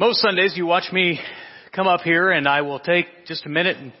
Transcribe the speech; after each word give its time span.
Most 0.00 0.20
Sundays 0.20 0.54
you 0.56 0.66
watch 0.66 0.90
me 0.92 1.20
come 1.72 1.86
up 1.86 2.00
here 2.00 2.32
and 2.32 2.48
I 2.48 2.62
will 2.62 2.80
take 2.80 3.06
just 3.26 3.46
a 3.46 3.48
minute 3.48 3.76
and 3.76 3.92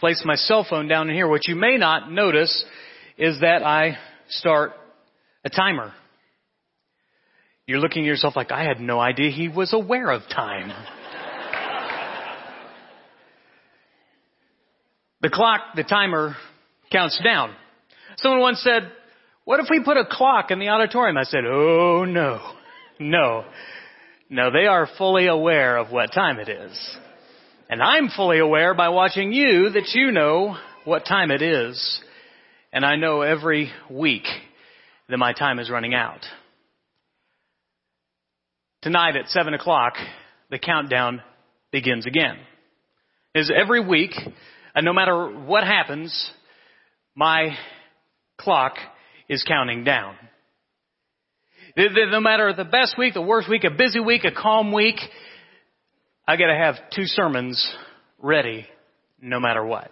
place 0.00 0.20
my 0.24 0.34
cell 0.34 0.66
phone 0.68 0.88
down 0.88 1.08
in 1.08 1.14
here. 1.14 1.28
What 1.28 1.46
you 1.46 1.54
may 1.54 1.76
not 1.76 2.10
notice 2.10 2.64
is 3.16 3.38
that 3.42 3.62
I 3.62 3.96
start 4.28 4.72
a 5.44 5.48
timer. 5.48 5.92
You're 7.64 7.78
looking 7.78 8.02
at 8.02 8.06
yourself 8.06 8.34
like, 8.34 8.50
I 8.50 8.64
had 8.64 8.80
no 8.80 8.98
idea 8.98 9.30
he 9.30 9.46
was 9.46 9.72
aware 9.72 10.10
of 10.10 10.22
time. 10.22 10.70
the 15.20 15.30
clock, 15.30 15.60
the 15.76 15.84
timer 15.84 16.34
counts 16.90 17.20
down. 17.22 17.54
Someone 18.16 18.40
once 18.40 18.60
said, 18.64 18.90
what 19.44 19.60
if 19.60 19.66
we 19.70 19.80
put 19.84 19.96
a 19.96 20.06
clock 20.10 20.50
in 20.50 20.58
the 20.58 20.70
auditorium? 20.70 21.16
I 21.16 21.22
said, 21.22 21.44
oh 21.46 22.04
no, 22.04 22.40
no. 22.98 23.44
No, 24.28 24.50
they 24.50 24.66
are 24.66 24.88
fully 24.98 25.28
aware 25.28 25.76
of 25.76 25.92
what 25.92 26.12
time 26.12 26.38
it 26.38 26.48
is. 26.48 26.96
And 27.68 27.80
I'm 27.82 28.08
fully 28.08 28.38
aware 28.38 28.74
by 28.74 28.88
watching 28.88 29.32
you 29.32 29.70
that 29.70 29.90
you 29.94 30.10
know 30.10 30.56
what 30.84 31.04
time 31.06 31.30
it 31.30 31.42
is. 31.42 32.00
And 32.72 32.84
I 32.84 32.96
know 32.96 33.22
every 33.22 33.70
week 33.88 34.24
that 35.08 35.16
my 35.16 35.32
time 35.32 35.58
is 35.58 35.70
running 35.70 35.94
out. 35.94 36.20
Tonight 38.82 39.16
at 39.16 39.28
7 39.28 39.54
o'clock, 39.54 39.94
the 40.50 40.58
countdown 40.58 41.22
begins 41.70 42.06
again. 42.06 42.36
Is 43.34 43.50
every 43.54 43.84
week, 43.86 44.12
and 44.74 44.84
no 44.84 44.92
matter 44.92 45.28
what 45.28 45.64
happens, 45.64 46.30
my 47.14 47.56
clock 48.38 48.74
is 49.28 49.44
counting 49.46 49.84
down. 49.84 50.14
No 51.76 52.20
matter 52.20 52.54
the 52.54 52.64
best 52.64 52.96
week, 52.96 53.12
the 53.12 53.20
worst 53.20 53.50
week, 53.50 53.64
a 53.64 53.70
busy 53.70 54.00
week, 54.00 54.24
a 54.24 54.32
calm 54.32 54.72
week, 54.72 54.96
I 56.26 56.36
gotta 56.36 56.56
have 56.56 56.76
two 56.94 57.04
sermons 57.04 57.70
ready 58.18 58.66
no 59.20 59.40
matter 59.40 59.64
what. 59.64 59.90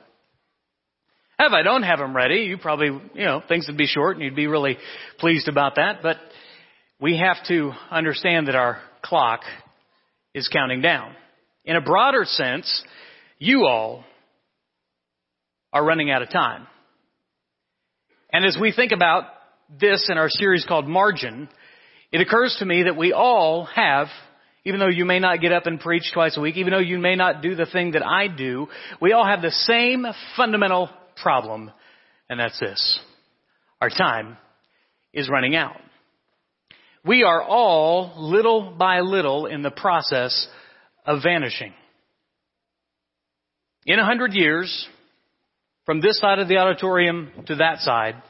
If 1.39 1.53
I 1.53 1.63
don't 1.63 1.83
have 1.83 1.99
them 1.99 2.17
ready, 2.17 2.45
you 2.45 2.57
probably, 2.57 2.87
you 2.87 3.25
know, 3.25 3.43
things 3.47 3.67
would 3.69 3.77
be 3.77 3.87
short 3.87 4.17
and 4.17 4.25
you'd 4.25 4.37
be 4.37 4.47
really 4.47 4.79
pleased 5.19 5.49
about 5.49 5.75
that, 5.77 5.99
but 6.03 6.17
we 7.01 7.19
have 7.19 7.37
to 7.49 7.73
understand 7.91 8.49
that 8.49 8.55
our 8.55 8.81
clock 9.03 9.41
is 10.33 10.49
counting 10.49 10.81
down. 10.81 11.15
In 11.67 11.77
a 11.77 11.83
broader 11.83 12.25
sense, 12.25 12.83
you 13.39 13.67
all 13.67 14.05
are 15.73 15.85
running 15.85 16.11
out 16.11 16.23
of 16.23 16.31
time. 16.31 16.67
And 18.33 18.47
as 18.47 18.57
we 18.59 18.73
think 18.73 18.93
about 18.93 19.25
this 19.79 20.09
in 20.11 20.17
our 20.17 20.31
series 20.31 20.65
called 20.65 20.89
Margin, 20.89 21.49
it 22.15 22.21
occurs 22.21 22.55
to 22.61 22.65
me 22.65 22.85
that 22.85 22.97
we 22.97 23.13
all 23.13 23.65
have, 23.65 24.07
even 24.65 24.79
though 24.79 24.87
you 24.87 25.05
may 25.05 25.19
not 25.19 25.41
get 25.41 25.51
up 25.51 25.67
and 25.67 25.81
preach 25.81 26.13
twice 26.15 26.37
a 26.37 26.41
week, 26.41 26.57
even 26.57 26.73
though 26.73 26.79
you 26.79 26.97
may 26.97 27.17
not 27.17 27.43
do 27.43 27.57
the 27.57 27.67
thing 27.67 27.91
that 27.91 28.07
I 28.07 28.29
do, 28.29 28.69
we 29.01 29.13
all 29.13 29.27
have 29.27 29.43
the 29.43 29.51
same 29.51 30.07
fundamental 30.37 30.91
problem, 31.21 31.73
and 32.31 32.39
that's 32.39 32.61
this. 32.61 33.01
Our 33.81 33.91
time 33.91 34.37
is 35.13 35.29
running 35.29 35.57
out. 35.57 35.75
We 37.05 37.25
are 37.25 37.43
all, 37.43 38.13
little 38.17 38.77
by 38.79 39.01
little, 39.01 39.47
in 39.47 39.63
the 39.63 39.73
process 39.73 40.47
of 41.05 41.21
vanishing. 41.21 41.73
In 43.87 43.99
a 43.99 44.05
hundred 44.05 44.35
years, 44.35 44.87
from 45.85 46.01
this 46.01 46.21
side 46.21 46.39
of 46.39 46.47
the 46.47 46.59
auditorium 46.59 47.33
to 47.49 47.57
that 47.57 47.79
side, 47.79 48.23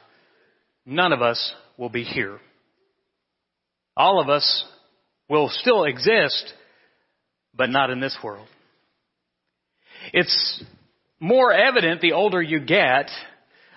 none 0.87 1.13
of 1.13 1.21
us 1.21 1.53
will 1.77 1.89
be 1.89 2.03
here. 2.03 2.39
All 3.97 4.21
of 4.21 4.29
us 4.29 4.65
will 5.29 5.49
still 5.49 5.85
exist, 5.85 6.53
but 7.55 7.69
not 7.69 7.89
in 7.89 7.99
this 7.99 8.17
world. 8.23 8.47
It's 10.13 10.63
more 11.19 11.51
evident 11.51 12.01
the 12.01 12.13
older 12.13 12.41
you 12.41 12.59
get. 12.59 13.09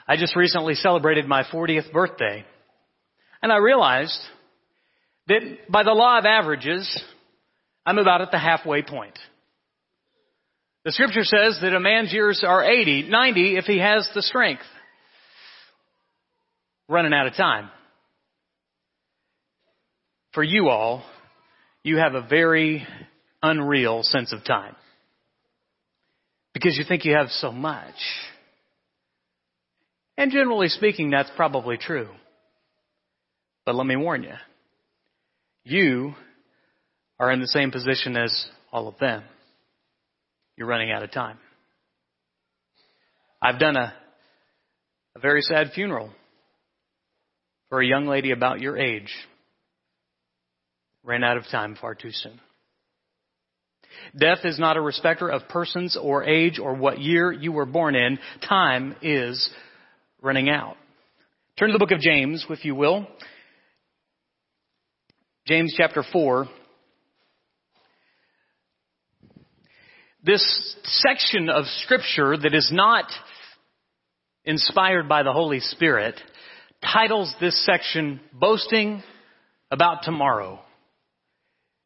I 0.06 0.16
just 0.16 0.36
recently 0.36 0.74
celebrated 0.74 1.26
my 1.26 1.44
40th 1.44 1.92
birthday. 1.92 2.44
And 3.42 3.52
I 3.52 3.56
realized 3.58 4.18
that 5.28 5.40
by 5.70 5.84
the 5.84 5.92
law 5.92 6.18
of 6.18 6.24
averages, 6.24 7.02
I'm 7.86 7.98
about 7.98 8.20
at 8.20 8.30
the 8.30 8.38
halfway 8.38 8.82
point. 8.82 9.18
The 10.84 10.92
scripture 10.92 11.24
says 11.24 11.58
that 11.62 11.74
a 11.74 11.80
man's 11.80 12.12
years 12.12 12.42
are 12.46 12.64
80, 12.64 13.08
90 13.08 13.56
if 13.56 13.64
he 13.64 13.78
has 13.78 14.08
the 14.14 14.22
strength. 14.22 14.62
Running 16.88 17.12
out 17.12 17.26
of 17.26 17.34
time 17.34 17.70
for 20.38 20.44
you 20.44 20.68
all, 20.68 21.02
you 21.82 21.96
have 21.96 22.14
a 22.14 22.22
very 22.22 22.86
unreal 23.42 24.04
sense 24.04 24.32
of 24.32 24.44
time. 24.44 24.76
Because 26.54 26.78
you 26.78 26.84
think 26.86 27.04
you 27.04 27.16
have 27.16 27.26
so 27.30 27.50
much. 27.50 27.96
And 30.16 30.30
generally 30.30 30.68
speaking, 30.68 31.10
that's 31.10 31.28
probably 31.34 31.76
true. 31.76 32.06
But 33.66 33.74
let 33.74 33.84
me 33.84 33.96
warn 33.96 34.22
you. 34.22 34.34
You 35.64 36.14
are 37.18 37.32
in 37.32 37.40
the 37.40 37.48
same 37.48 37.72
position 37.72 38.16
as 38.16 38.46
all 38.70 38.86
of 38.86 38.96
them. 39.00 39.24
You're 40.56 40.68
running 40.68 40.92
out 40.92 41.02
of 41.02 41.10
time. 41.10 41.38
I've 43.42 43.58
done 43.58 43.74
a, 43.76 43.92
a 45.16 45.18
very 45.18 45.42
sad 45.42 45.72
funeral 45.74 46.12
for 47.70 47.80
a 47.80 47.86
young 47.86 48.06
lady 48.06 48.30
about 48.30 48.60
your 48.60 48.78
age 48.78 49.12
ran 51.04 51.24
out 51.24 51.36
of 51.36 51.44
time 51.50 51.76
far 51.80 51.94
too 51.94 52.12
soon. 52.12 52.40
Death 54.18 54.44
is 54.44 54.58
not 54.58 54.76
a 54.76 54.80
respecter 54.80 55.28
of 55.28 55.48
persons 55.48 55.96
or 56.00 56.24
age 56.24 56.58
or 56.58 56.74
what 56.74 57.00
year 57.00 57.32
you 57.32 57.52
were 57.52 57.66
born 57.66 57.94
in. 57.94 58.18
Time 58.48 58.94
is 59.02 59.50
running 60.22 60.48
out. 60.48 60.76
Turn 61.58 61.68
to 61.68 61.72
the 61.72 61.78
book 61.78 61.90
of 61.90 62.00
James, 62.00 62.44
if 62.50 62.64
you 62.64 62.74
will. 62.74 63.06
James 65.46 65.74
chapter 65.76 66.04
4. 66.12 66.46
This 70.22 70.76
section 70.84 71.48
of 71.48 71.64
scripture 71.82 72.36
that 72.36 72.54
is 72.54 72.70
not 72.72 73.06
inspired 74.44 75.08
by 75.08 75.22
the 75.22 75.32
Holy 75.32 75.60
Spirit 75.60 76.20
titles 76.82 77.34
this 77.40 77.64
section 77.64 78.20
Boasting 78.32 79.02
About 79.70 80.02
Tomorrow. 80.02 80.60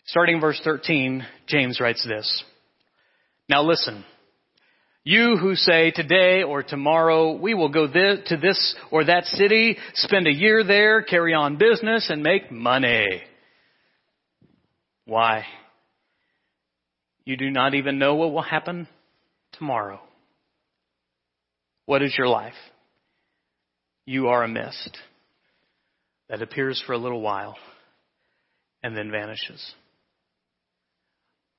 Starting 0.07 0.41
verse 0.41 0.61
13, 0.65 1.25
James 1.47 1.81
writes 1.81 2.07
this. 2.07 2.45
Now 3.49 3.63
listen. 3.63 4.05
You 5.05 5.37
who 5.37 5.57
say 5.57 5.91
today 5.91 6.43
or 6.43 6.63
tomorrow 6.63 7.33
we 7.37 7.55
will 7.55 7.69
go 7.69 7.87
to 7.87 8.37
this 8.37 8.77
or 8.91 9.05
that 9.05 9.25
city, 9.25 9.77
spend 9.95 10.29
a 10.29 10.33
year 10.33 10.63
there, 10.63 11.03
carry 11.03 11.35
on 11.35 11.57
business 11.57 12.09
and 12.09 12.23
make 12.23 12.53
money. 12.53 13.23
Why? 15.05 15.45
You 17.25 17.37
do 17.37 17.51
not 17.51 17.75
even 17.75 17.99
know 17.99 18.15
what 18.15 18.33
will 18.33 18.43
happen 18.43 18.87
tomorrow. 19.53 20.01
What 21.87 22.03
is 22.03 22.15
your 22.17 22.29
life? 22.29 22.55
You 24.07 24.29
are 24.29 24.45
a 24.45 24.49
mist 24.49 24.99
that 26.29 26.43
appears 26.43 26.83
for 26.87 26.93
a 26.93 26.99
little 26.99 27.21
while 27.21 27.57
and 28.83 28.97
then 28.97 29.11
vanishes. 29.11 29.75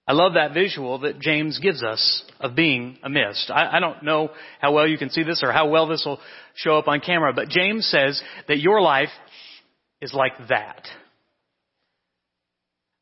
I 0.06 0.12
love 0.12 0.34
that 0.34 0.54
visual 0.54 1.00
that 1.00 1.20
James 1.20 1.60
gives 1.60 1.82
us 1.82 2.24
of 2.40 2.56
being 2.56 2.98
a 3.04 3.10
mist. 3.10 3.50
I, 3.50 3.78
I, 3.78 3.80
don't 3.80 4.04
know 4.04 4.32
how 4.60 4.74
well 4.74 4.86
you 4.86 4.98
can 4.98 5.10
see 5.10 5.24
this 5.24 5.42
or 5.42 5.54
how 5.54 5.70
well 5.70 5.88
this 5.88 6.04
will 6.06 6.20
show 6.56 6.78
up 6.78 6.90
on 6.90 7.00
camera, 7.00 7.32
but 7.34 7.48
James 7.48 7.86
says 7.86 8.22
that 8.50 8.60
your 8.60 8.82
life 8.82 9.10
is 10.02 10.14
like 10.14 10.34
that. 10.50 10.86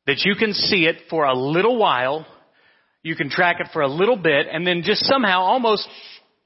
That 0.06 0.20
you 0.24 0.36
can 0.36 0.52
see 0.52 0.84
it 0.84 0.96
for 1.10 1.24
a 1.24 1.34
little 1.34 1.76
while, 1.76 2.24
you 3.02 3.16
can 3.16 3.30
track 3.30 3.56
it 3.58 3.68
for 3.72 3.82
a 3.82 3.88
little 3.88 4.16
bit, 4.16 4.46
and 4.50 4.64
then 4.64 4.82
just 4.84 5.04
somehow, 5.04 5.40
almost 5.40 5.88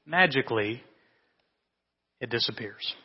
magically, 0.07 0.81
it 2.19 2.31
disappears. 2.31 2.95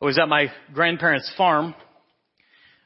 I 0.00 0.04
was 0.04 0.18
at 0.18 0.28
my 0.28 0.52
grandparents' 0.72 1.32
farm 1.36 1.74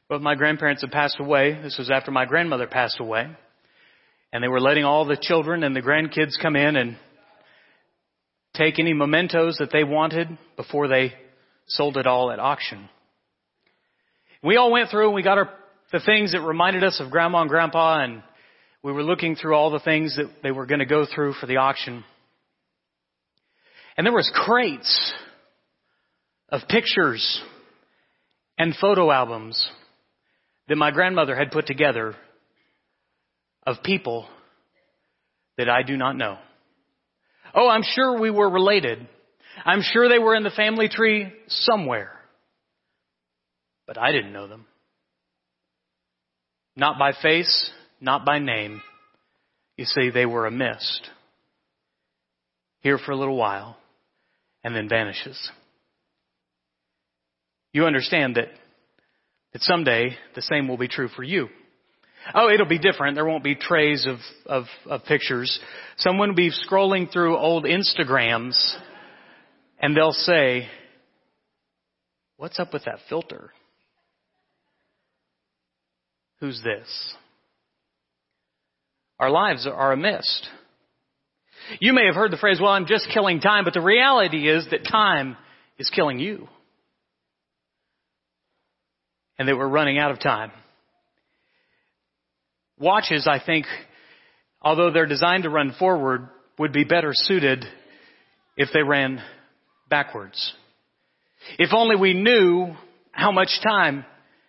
both 0.09 0.21
my 0.21 0.35
grandparents 0.35 0.81
had 0.81 0.91
passed 0.91 1.17
away. 1.19 1.59
This 1.61 1.77
was 1.77 1.91
after 1.91 2.11
my 2.11 2.25
grandmother 2.25 2.67
passed 2.67 2.99
away. 2.99 3.27
And 4.31 4.43
they 4.43 4.47
were 4.47 4.61
letting 4.61 4.85
all 4.85 5.05
the 5.05 5.17
children 5.19 5.63
and 5.63 5.75
the 5.75 5.81
grandkids 5.81 6.41
come 6.41 6.55
in 6.55 6.75
and 6.75 6.97
take 8.53 8.79
any 8.79 8.93
mementos 8.93 9.57
that 9.57 9.71
they 9.71 9.83
wanted 9.83 10.29
before 10.55 10.87
they 10.87 11.13
sold 11.67 11.97
it 11.97 12.07
all 12.07 12.31
at 12.31 12.39
auction. 12.39 12.89
We 14.43 14.55
all 14.55 14.71
went 14.71 14.89
through 14.89 15.07
and 15.07 15.15
we 15.15 15.23
got 15.23 15.37
our, 15.37 15.49
the 15.91 15.99
things 15.99 16.31
that 16.31 16.41
reminded 16.41 16.83
us 16.83 17.01
of 17.01 17.11
grandma 17.11 17.41
and 17.41 17.49
grandpa 17.49 18.03
and 18.03 18.23
we 18.83 18.93
were 18.93 19.03
looking 19.03 19.35
through 19.35 19.55
all 19.55 19.71
the 19.71 19.79
things 19.79 20.15
that 20.15 20.29
they 20.43 20.51
were 20.51 20.65
going 20.65 20.79
to 20.79 20.85
go 20.85 21.05
through 21.05 21.33
for 21.33 21.47
the 21.47 21.57
auction. 21.57 22.05
And 23.97 24.05
there 24.05 24.13
was 24.13 24.31
crates 24.33 25.13
of 26.49 26.61
pictures 26.69 27.41
and 28.57 28.73
photo 28.79 29.11
albums 29.11 29.69
that 30.67 30.75
my 30.75 30.91
grandmother 30.91 31.35
had 31.35 31.51
put 31.51 31.65
together 31.65 32.15
of 33.65 33.83
people 33.83 34.27
that 35.57 35.69
I 35.69 35.83
do 35.83 35.97
not 35.97 36.15
know. 36.15 36.37
Oh, 37.53 37.67
I'm 37.67 37.83
sure 37.83 38.19
we 38.19 38.31
were 38.31 38.49
related. 38.49 39.07
I'm 39.65 39.81
sure 39.81 40.07
they 40.07 40.19
were 40.19 40.35
in 40.35 40.43
the 40.43 40.49
family 40.49 40.89
tree 40.89 41.31
somewhere. 41.47 42.11
But 43.87 43.97
I 43.97 44.11
didn't 44.11 44.33
know 44.33 44.47
them. 44.47 44.65
Not 46.75 46.99
by 46.99 47.13
face, 47.13 47.71
not 47.99 48.25
by 48.25 48.39
name. 48.39 48.81
You 49.77 49.85
see, 49.85 50.09
they 50.09 50.25
were 50.25 50.45
a 50.45 50.51
mist. 50.51 51.09
Here 52.81 52.97
for 52.97 53.11
a 53.11 53.17
little 53.17 53.37
while, 53.37 53.77
and 54.63 54.75
then 54.75 54.87
vanishes. 54.87 55.51
You 57.73 57.85
understand 57.85 58.35
that, 58.35 58.49
that 59.53 59.61
someday 59.61 60.15
the 60.35 60.41
same 60.41 60.67
will 60.67 60.77
be 60.77 60.87
true 60.87 61.07
for 61.09 61.23
you. 61.23 61.47
Oh, 62.33 62.49
it'll 62.49 62.67
be 62.67 62.79
different. 62.79 63.15
There 63.15 63.25
won't 63.25 63.43
be 63.43 63.55
trays 63.55 64.05
of, 64.05 64.17
of, 64.45 64.65
of 64.85 65.05
pictures. 65.05 65.59
Someone 65.97 66.29
will 66.29 66.35
be 66.35 66.51
scrolling 66.51 67.11
through 67.11 67.37
old 67.37 67.65
Instagrams 67.65 68.57
and 69.79 69.95
they'll 69.95 70.11
say, 70.11 70.67
what's 72.37 72.59
up 72.59 72.73
with 72.73 72.85
that 72.85 72.99
filter? 73.09 73.51
Who's 76.39 76.61
this? 76.63 77.15
Our 79.19 79.29
lives 79.29 79.67
are 79.67 79.93
a 79.93 79.97
mist. 79.97 80.47
You 81.79 81.93
may 81.93 82.05
have 82.05 82.15
heard 82.15 82.31
the 82.31 82.37
phrase, 82.37 82.59
well, 82.61 82.71
I'm 82.71 82.85
just 82.85 83.09
killing 83.13 83.39
time, 83.39 83.63
but 83.63 83.73
the 83.73 83.81
reality 83.81 84.47
is 84.47 84.67
that 84.71 84.87
time 84.89 85.35
is 85.77 85.89
killing 85.89 86.19
you. 86.19 86.47
And 89.39 89.47
that 89.47 89.55
we're 89.55 89.67
running 89.67 89.99
out 89.99 90.11
of 90.11 90.19
time. 90.19 90.51
Watches, 92.79 93.27
I 93.29 93.39
think, 93.43 93.65
although 94.61 94.91
they're 94.91 95.05
designed 95.05 95.43
to 95.43 95.49
run 95.49 95.75
forward, 95.77 96.29
would 96.59 96.73
be 96.73 96.83
better 96.83 97.11
suited 97.13 97.65
if 98.55 98.69
they 98.73 98.81
ran 98.81 99.21
backwards. 99.89 100.53
If 101.59 101.69
only 101.73 101.95
we 101.95 102.13
knew 102.13 102.75
how 103.11 103.31
much 103.31 103.49
time, 103.63 104.05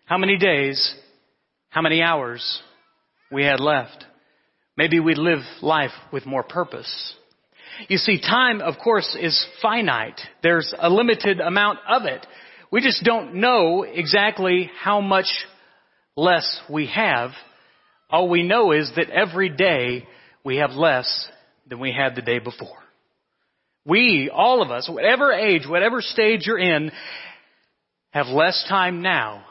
how 0.06 0.18
many 0.18 0.36
days, 0.36 0.94
how 1.70 1.82
many 1.82 2.02
hours 2.02 2.62
we 3.30 3.44
had 3.44 3.60
left. 3.60 4.04
Maybe 4.76 5.00
we'd 5.00 5.18
live 5.18 5.40
life 5.60 5.90
with 6.12 6.24
more 6.24 6.42
purpose. 6.42 7.14
You 7.88 7.98
see, 7.98 8.20
time, 8.20 8.60
of 8.60 8.74
course, 8.82 9.16
is 9.20 9.46
finite. 9.60 10.20
There's 10.42 10.72
a 10.78 10.90
limited 10.90 11.40
amount 11.40 11.78
of 11.88 12.04
it. 12.04 12.26
We 12.70 12.80
just 12.80 13.02
don't 13.02 13.36
know 13.36 13.82
exactly 13.82 14.70
how 14.80 15.00
much 15.00 15.28
less 16.16 16.60
we 16.68 16.86
have 16.94 17.30
all 18.10 18.28
we 18.28 18.42
know 18.42 18.72
is 18.72 18.90
that 18.96 19.10
every 19.10 19.50
day 19.50 20.06
we 20.44 20.56
have 20.56 20.70
less 20.70 21.28
than 21.68 21.78
we 21.78 21.92
had 21.92 22.14
the 22.14 22.22
day 22.22 22.38
before. 22.38 22.78
We, 23.84 24.30
all 24.32 24.62
of 24.62 24.70
us, 24.70 24.88
whatever 24.88 25.32
age, 25.32 25.66
whatever 25.66 26.00
stage 26.00 26.46
you're 26.46 26.58
in, 26.58 26.90
have 28.10 28.26
less 28.26 28.64
time 28.68 29.02
now 29.02 29.44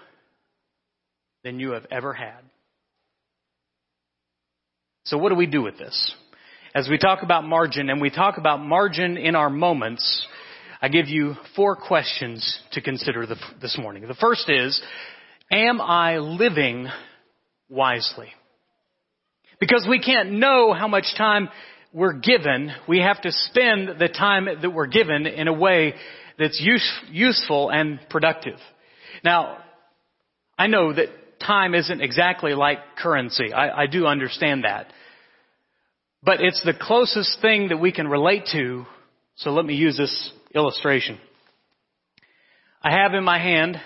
than 1.43 1.59
you 1.59 1.71
have 1.71 1.85
ever 1.91 2.13
had. 2.13 2.39
So 5.05 5.17
what 5.17 5.29
do 5.29 5.35
we 5.35 5.45
do 5.45 5.61
with 5.61 5.77
this? 5.77 6.15
As 6.73 6.89
we 6.89 6.97
talk 6.97 7.23
about 7.23 7.45
margin 7.45 7.89
and 7.89 8.01
we 8.01 8.09
talk 8.09 8.37
about 8.37 8.59
margin 8.59 9.17
in 9.17 9.35
our 9.35 9.49
moments, 9.49 10.27
I 10.81 10.89
give 10.89 11.07
you 11.07 11.35
four 11.55 11.75
questions 11.75 12.59
to 12.73 12.81
consider 12.81 13.25
this 13.61 13.77
morning. 13.79 14.07
The 14.07 14.13
first 14.13 14.47
is, 14.49 14.79
am 15.51 15.81
I 15.81 16.17
living 16.17 16.87
wisely? 17.67 18.27
Because 19.59 19.87
we 19.89 19.99
can't 19.99 20.33
know 20.33 20.73
how 20.73 20.87
much 20.87 21.15
time 21.17 21.49
we're 21.93 22.13
given, 22.13 22.71
we 22.87 22.99
have 22.99 23.19
to 23.21 23.31
spend 23.31 23.99
the 23.99 24.07
time 24.07 24.47
that 24.61 24.69
we're 24.69 24.87
given 24.87 25.25
in 25.25 25.47
a 25.47 25.53
way 25.53 25.95
that's 26.37 26.61
use, 26.63 26.87
useful 27.09 27.71
and 27.71 27.99
productive. 28.11 28.59
Now, 29.23 29.57
I 30.59 30.67
know 30.67 30.93
that 30.93 31.39
time 31.39 31.73
isn't 31.73 32.01
exactly 32.01 32.53
like 32.53 32.77
currency. 33.01 33.51
I, 33.51 33.83
I 33.83 33.87
do 33.87 34.05
understand 34.05 34.63
that. 34.63 34.93
But 36.21 36.41
it's 36.41 36.61
the 36.63 36.73
closest 36.79 37.41
thing 37.41 37.69
that 37.69 37.77
we 37.77 37.91
can 37.91 38.07
relate 38.07 38.43
to, 38.51 38.85
so 39.37 39.51
let 39.51 39.65
me 39.65 39.73
use 39.73 39.97
this 39.97 40.31
illustration. 40.57 41.17
I 42.81 42.91
have 42.91 43.13
in 43.13 43.23
my 43.23 43.39
hand 43.39 43.79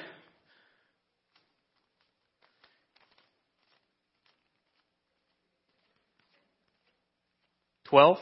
12, 7.90 8.18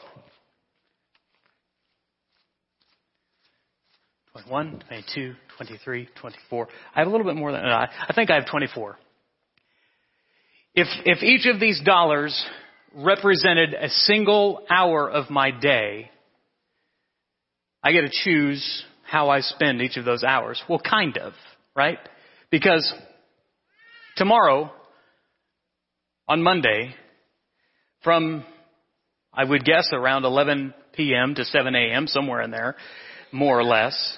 21, 4.32 4.84
22, 4.88 5.36
23, 5.58 6.10
24. 6.20 6.68
I 6.96 7.00
have 7.00 7.08
a 7.08 7.12
little 7.12 7.26
bit 7.26 7.36
more 7.36 7.52
than, 7.52 7.64
uh, 7.66 7.86
I 8.08 8.14
think 8.14 8.32
I 8.32 8.36
have 8.36 8.50
24. 8.50 8.98
If, 10.74 10.88
if 11.06 11.22
each 11.22 11.46
of 11.46 11.60
these 11.60 11.80
dollars 11.86 12.44
represented 12.96 13.76
a 13.76 13.90
single 13.90 14.66
hour 14.72 15.08
of 15.08 15.30
my 15.30 15.52
day, 15.52 16.10
I 17.84 17.92
get 17.92 18.02
to 18.02 18.10
choose 18.12 18.84
how 19.04 19.30
I 19.30 19.42
spend 19.42 19.82
each 19.82 19.98
of 19.98 20.06
those 20.06 20.24
hours. 20.24 20.62
Well, 20.70 20.80
kind 20.80 21.18
of, 21.18 21.34
right? 21.76 22.00
Because 22.52 22.94
tomorrow, 24.18 24.72
on 26.28 26.44
Monday, 26.44 26.94
from 28.04 28.46
I 29.34 29.44
would 29.44 29.64
guess 29.64 29.90
around 29.94 30.26
11 30.26 30.74
p.m. 30.94 31.36
to 31.36 31.46
7 31.46 31.76
a.m., 31.76 32.08
somewhere 32.08 32.42
in 32.42 32.52
there, 32.52 32.76
more 33.32 33.58
or 33.60 33.64
less, 33.64 34.18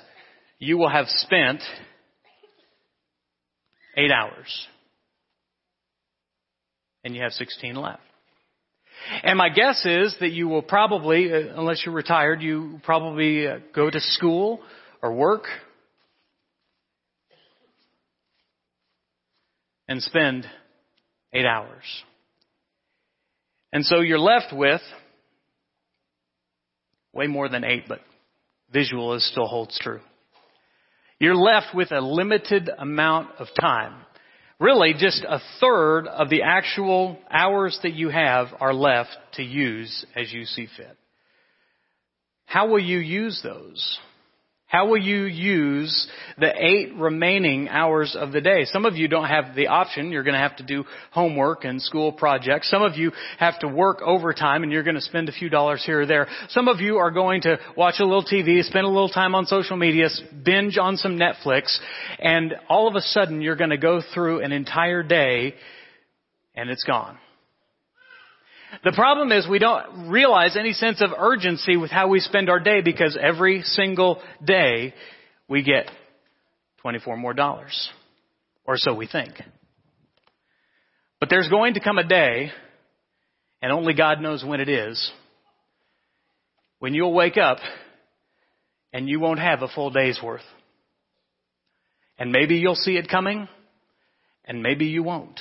you 0.59 0.77
will 0.77 0.89
have 0.89 1.07
spent 1.07 1.61
eight 3.97 4.11
hours. 4.11 4.67
And 7.03 7.15
you 7.15 7.21
have 7.23 7.33
16 7.33 7.75
left. 7.75 8.01
And 9.23 9.37
my 9.37 9.49
guess 9.49 9.85
is 9.85 10.15
that 10.19 10.31
you 10.31 10.47
will 10.47 10.61
probably, 10.61 11.31
uh, 11.31 11.57
unless 11.57 11.83
you're 11.85 11.95
retired, 11.95 12.41
you 12.41 12.79
probably 12.83 13.47
uh, 13.47 13.59
go 13.73 13.89
to 13.89 13.99
school 13.99 14.61
or 15.01 15.13
work 15.13 15.45
and 19.87 20.01
spend 20.01 20.45
eight 21.33 21.45
hours. 21.45 21.83
And 23.73 23.85
so 23.85 23.99
you're 24.01 24.19
left 24.19 24.53
with 24.53 24.81
way 27.13 27.27
more 27.27 27.49
than 27.49 27.63
eight, 27.63 27.85
but 27.87 27.99
visual 28.71 29.13
is 29.15 29.29
still 29.29 29.47
holds 29.47 29.77
true. 29.79 30.01
You're 31.19 31.35
left 31.35 31.75
with 31.75 31.91
a 31.91 32.01
limited 32.01 32.69
amount 32.77 33.35
of 33.37 33.47
time. 33.59 33.93
Really, 34.61 34.93
just 34.93 35.25
a 35.27 35.41
third 35.59 36.05
of 36.05 36.29
the 36.29 36.43
actual 36.43 37.17
hours 37.31 37.79
that 37.81 37.95
you 37.95 38.09
have 38.09 38.49
are 38.59 38.75
left 38.75 39.09
to 39.33 39.43
use 39.43 40.05
as 40.15 40.31
you 40.31 40.45
see 40.45 40.67
fit. 40.77 40.95
How 42.45 42.67
will 42.67 42.79
you 42.79 42.99
use 42.99 43.41
those? 43.41 43.99
How 44.71 44.87
will 44.87 44.99
you 45.01 45.25
use 45.25 46.07
the 46.37 46.49
eight 46.57 46.95
remaining 46.95 47.67
hours 47.67 48.15
of 48.17 48.31
the 48.31 48.39
day? 48.39 48.63
Some 48.63 48.85
of 48.85 48.95
you 48.95 49.09
don't 49.09 49.27
have 49.27 49.53
the 49.53 49.67
option. 49.67 50.13
You're 50.13 50.23
going 50.23 50.33
to 50.33 50.39
have 50.39 50.55
to 50.55 50.63
do 50.63 50.85
homework 51.11 51.65
and 51.65 51.81
school 51.81 52.13
projects. 52.13 52.69
Some 52.69 52.81
of 52.81 52.95
you 52.95 53.11
have 53.37 53.59
to 53.59 53.67
work 53.67 54.01
overtime 54.01 54.63
and 54.63 54.71
you're 54.71 54.83
going 54.83 54.95
to 54.95 55.01
spend 55.01 55.27
a 55.27 55.33
few 55.33 55.49
dollars 55.49 55.83
here 55.85 56.03
or 56.03 56.05
there. 56.05 56.25
Some 56.51 56.69
of 56.69 56.79
you 56.79 56.99
are 56.99 57.11
going 57.11 57.41
to 57.41 57.59
watch 57.75 57.95
a 57.99 58.05
little 58.05 58.23
TV, 58.23 58.63
spend 58.63 58.85
a 58.85 58.89
little 58.89 59.09
time 59.09 59.35
on 59.35 59.45
social 59.45 59.75
media, 59.75 60.07
binge 60.45 60.77
on 60.77 60.95
some 60.95 61.19
Netflix, 61.19 61.77
and 62.19 62.53
all 62.69 62.87
of 62.87 62.95
a 62.95 63.01
sudden 63.01 63.41
you're 63.41 63.57
going 63.57 63.71
to 63.71 63.77
go 63.77 64.01
through 64.13 64.41
an 64.41 64.53
entire 64.53 65.03
day 65.03 65.53
and 66.55 66.69
it's 66.69 66.85
gone. 66.85 67.17
The 68.83 68.93
problem 68.93 69.31
is 69.31 69.47
we 69.47 69.59
don't 69.59 70.09
realize 70.09 70.55
any 70.57 70.73
sense 70.73 71.01
of 71.01 71.11
urgency 71.17 71.77
with 71.77 71.91
how 71.91 72.07
we 72.07 72.19
spend 72.19 72.49
our 72.49 72.59
day 72.59 72.81
because 72.81 73.17
every 73.21 73.61
single 73.63 74.21
day 74.43 74.93
we 75.47 75.61
get 75.61 75.89
24 76.81 77.17
more 77.17 77.33
dollars. 77.33 77.89
Or 78.65 78.77
so 78.77 78.93
we 78.93 79.07
think. 79.07 79.33
But 81.19 81.29
there's 81.29 81.49
going 81.49 81.75
to 81.75 81.79
come 81.79 81.97
a 81.97 82.07
day, 82.07 82.51
and 83.61 83.71
only 83.71 83.93
God 83.93 84.21
knows 84.21 84.43
when 84.43 84.59
it 84.59 84.69
is, 84.69 85.11
when 86.79 86.93
you'll 86.93 87.13
wake 87.13 87.37
up 87.37 87.57
and 88.93 89.07
you 89.07 89.19
won't 89.19 89.39
have 89.39 89.61
a 89.61 89.67
full 89.67 89.89
day's 89.89 90.19
worth. 90.23 90.41
And 92.17 92.31
maybe 92.31 92.55
you'll 92.57 92.75
see 92.75 92.97
it 92.97 93.09
coming, 93.09 93.47
and 94.45 94.61
maybe 94.63 94.85
you 94.85 95.03
won't. 95.03 95.39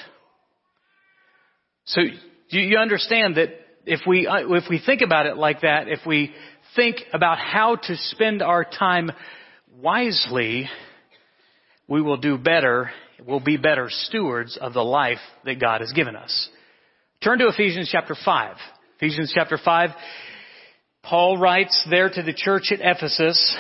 So 1.84 2.02
you, 2.50 2.62
you 2.62 2.78
understand 2.78 3.36
that 3.36 3.48
if 3.86 4.00
we, 4.06 4.26
uh, 4.26 4.54
if 4.54 4.64
we 4.68 4.80
think 4.84 5.00
about 5.02 5.26
it 5.26 5.36
like 5.36 5.62
that, 5.62 5.88
if 5.88 6.00
we 6.06 6.32
think 6.76 6.98
about 7.12 7.38
how 7.38 7.76
to 7.76 7.96
spend 7.96 8.42
our 8.42 8.64
time 8.64 9.10
wisely, 9.80 10.68
we 11.88 12.02
will 12.02 12.16
do 12.16 12.38
better, 12.38 12.90
we'll 13.26 13.40
be 13.40 13.56
better 13.56 13.88
stewards 13.88 14.58
of 14.60 14.74
the 14.74 14.82
life 14.82 15.18
that 15.44 15.60
God 15.60 15.80
has 15.80 15.92
given 15.92 16.16
us. 16.16 16.48
Turn 17.22 17.38
to 17.38 17.48
Ephesians 17.48 17.88
chapter 17.90 18.14
5. 18.24 18.56
Ephesians 18.96 19.32
chapter 19.34 19.58
5, 19.62 19.90
Paul 21.02 21.38
writes 21.38 21.86
there 21.88 22.10
to 22.10 22.22
the 22.22 22.34
church 22.34 22.70
at 22.70 22.80
Ephesus, 22.80 23.56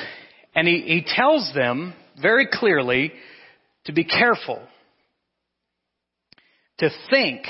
and 0.54 0.68
he, 0.68 0.80
he 0.80 1.04
tells 1.06 1.52
them 1.54 1.94
very 2.20 2.46
clearly 2.50 3.12
to 3.84 3.92
be 3.92 4.04
careful, 4.04 4.60
to 6.78 6.90
think 7.10 7.46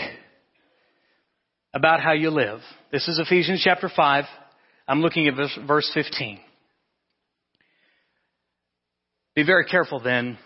about 1.73 2.00
how 2.00 2.12
you 2.12 2.31
live. 2.31 2.61
This 2.93 3.09
is 3.09 3.19
Ephesians 3.19 3.61
chapter 3.62 3.91
5. 3.95 4.25
I'm 4.89 5.00
looking 5.00 5.29
at 5.29 5.35
verse 5.35 5.91
15. 5.95 6.41
Be 9.35 9.45
very 9.45 9.65
careful 9.65 10.00
then 10.00 10.39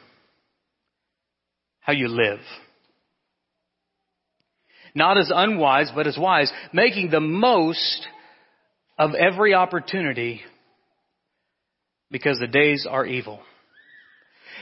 how 1.80 1.92
you 1.92 2.08
live 2.08 2.40
not 4.94 5.18
as 5.18 5.30
unwise, 5.34 5.90
but 5.94 6.06
as 6.06 6.16
wise, 6.16 6.52
making 6.72 7.10
the 7.10 7.20
most 7.20 8.06
of 8.96 9.14
every 9.14 9.54
opportunity 9.54 10.40
because 12.10 12.38
the 12.38 12.46
days 12.46 12.86
are 12.88 13.04
evil. 13.04 13.40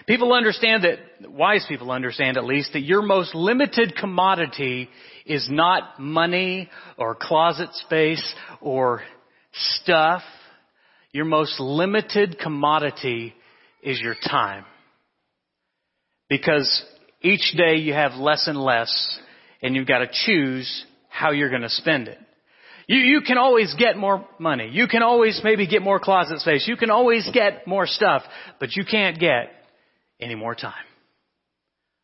People 0.07 0.33
understand 0.33 0.85
that, 0.85 1.31
wise 1.31 1.65
people 1.69 1.91
understand 1.91 2.37
at 2.37 2.45
least, 2.45 2.73
that 2.73 2.81
your 2.81 3.03
most 3.03 3.35
limited 3.35 3.95
commodity 3.97 4.89
is 5.27 5.49
not 5.51 6.01
money 6.01 6.69
or 6.99 7.15
closet 7.15 7.69
space 7.75 8.35
or 8.61 9.03
stuff. 9.53 10.23
Your 11.13 11.25
most 11.25 11.61
limited 11.61 12.39
commodity 12.39 13.35
is 13.83 14.01
your 14.01 14.15
time. 14.15 14.65
Because 16.29 16.85
each 17.21 17.53
day 17.57 17.77
you 17.77 17.93
have 17.93 18.15
less 18.15 18.47
and 18.47 18.59
less 18.59 19.19
and 19.63 19.77
you've 19.77 19.87
got 19.87 19.99
to 19.99 20.09
choose 20.11 20.85
how 21.09 21.31
you're 21.31 21.51
going 21.51 21.63
to 21.63 21.69
spend 21.69 22.09
it. 22.09 22.19
You, 22.89 22.99
you 22.99 23.21
can 23.21 23.39
always 23.39 23.75
get 23.79 23.97
more 23.97 24.27
money. 24.39 24.69
You 24.73 24.89
can 24.89 25.03
always 25.03 25.41
maybe 25.45 25.67
get 25.67 25.83
more 25.83 26.01
closet 26.01 26.41
space. 26.41 26.67
You 26.67 26.77
can 26.77 26.91
always 26.91 27.29
get 27.33 27.67
more 27.67 27.87
stuff, 27.87 28.23
but 28.59 28.75
you 28.75 28.85
can't 28.85 29.19
get 29.19 29.51
any 30.23 30.35
more 30.35 30.55
time. 30.55 30.73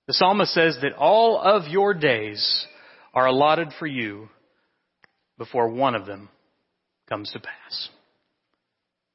The 0.07 0.15
psalmist 0.15 0.53
says 0.53 0.79
that 0.83 0.95
all 0.95 1.39
of 1.39 1.69
your 1.69 1.95
days 1.95 2.67
are 3.15 3.27
allotted 3.27 3.69
for 3.79 3.87
you 3.87 4.29
before 5.37 5.69
one 5.69 5.95
of 5.95 6.07
them 6.07 6.29
comes 7.09 7.31
to 7.33 7.41
pass. 7.41 7.89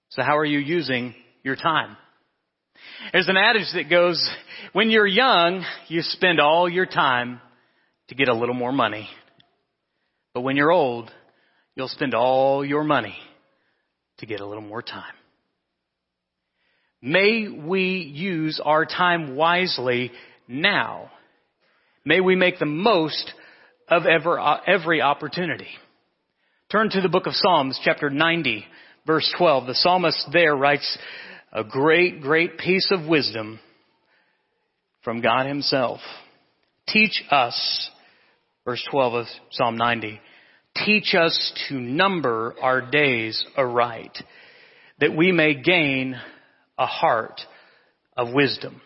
So 0.10 0.22
how 0.22 0.38
are 0.38 0.46
you 0.46 0.60
using 0.60 1.16
your 1.44 1.56
time? 1.56 1.98
There's 3.12 3.28
an 3.28 3.38
adage 3.38 3.68
that 3.74 3.90
goes, 3.90 4.30
when 4.74 4.90
you're 4.90 5.08
young, 5.08 5.66
you 5.88 6.02
spend 6.02 6.40
all 6.40 6.70
your 6.70 6.86
time 6.86 7.42
to 8.10 8.16
get 8.16 8.28
a 8.28 8.36
little 8.36 8.56
more 8.56 8.72
money. 8.72 9.10
But 10.34 10.42
when 10.42 10.56
you're 10.56 10.72
old, 10.72 11.12
you'll 11.76 11.88
spend 11.88 12.14
all 12.14 12.64
your 12.64 12.84
money 12.84 13.16
to 14.20 14.26
get 14.26 14.40
a 14.40 14.46
little 14.46 14.64
more 14.64 14.82
time. 14.82 15.14
May 17.06 17.50
we 17.50 18.10
use 18.16 18.62
our 18.64 18.86
time 18.86 19.36
wisely 19.36 20.10
now. 20.48 21.12
May 22.06 22.22
we 22.22 22.38
make 22.38 22.60
the 22.60 22.66
most 22.66 23.34
of 23.90 24.06
ever, 24.06 24.40
uh, 24.40 24.62
every 24.66 25.02
opportunity. 25.02 25.68
Turn 26.72 26.90
to 26.92 27.02
the 27.02 27.10
book 27.10 27.28
of 27.28 27.34
Psalms, 27.34 27.78
chapter 27.84 28.10
90, 28.10 28.64
verse 29.06 29.30
12. 29.38 29.68
The 29.68 29.76
psalmist 29.76 30.30
there 30.32 30.56
writes 30.56 30.98
a 31.52 31.66
great, 31.66 32.22
great 32.22 32.58
piece 32.58 32.90
of 32.90 33.06
wisdom 33.06 33.60
from 35.04 35.20
God 35.20 35.46
himself. 35.46 36.00
Teach 36.88 37.22
us 37.30 37.90
verse 38.64 38.82
12 38.90 39.14
of 39.14 39.26
Psalm 39.52 39.76
90. 39.76 40.22
Teach 40.86 41.16
us 41.16 41.54
to 41.68 41.82
number 41.82 42.56
our 42.62 42.80
days 42.80 43.44
aright, 43.58 44.18
that 45.02 45.14
we 45.14 45.34
may 45.34 45.54
gain 45.54 46.16
a 46.78 46.86
heart 46.86 47.42
of 48.18 48.34
wisdom. 48.34 48.82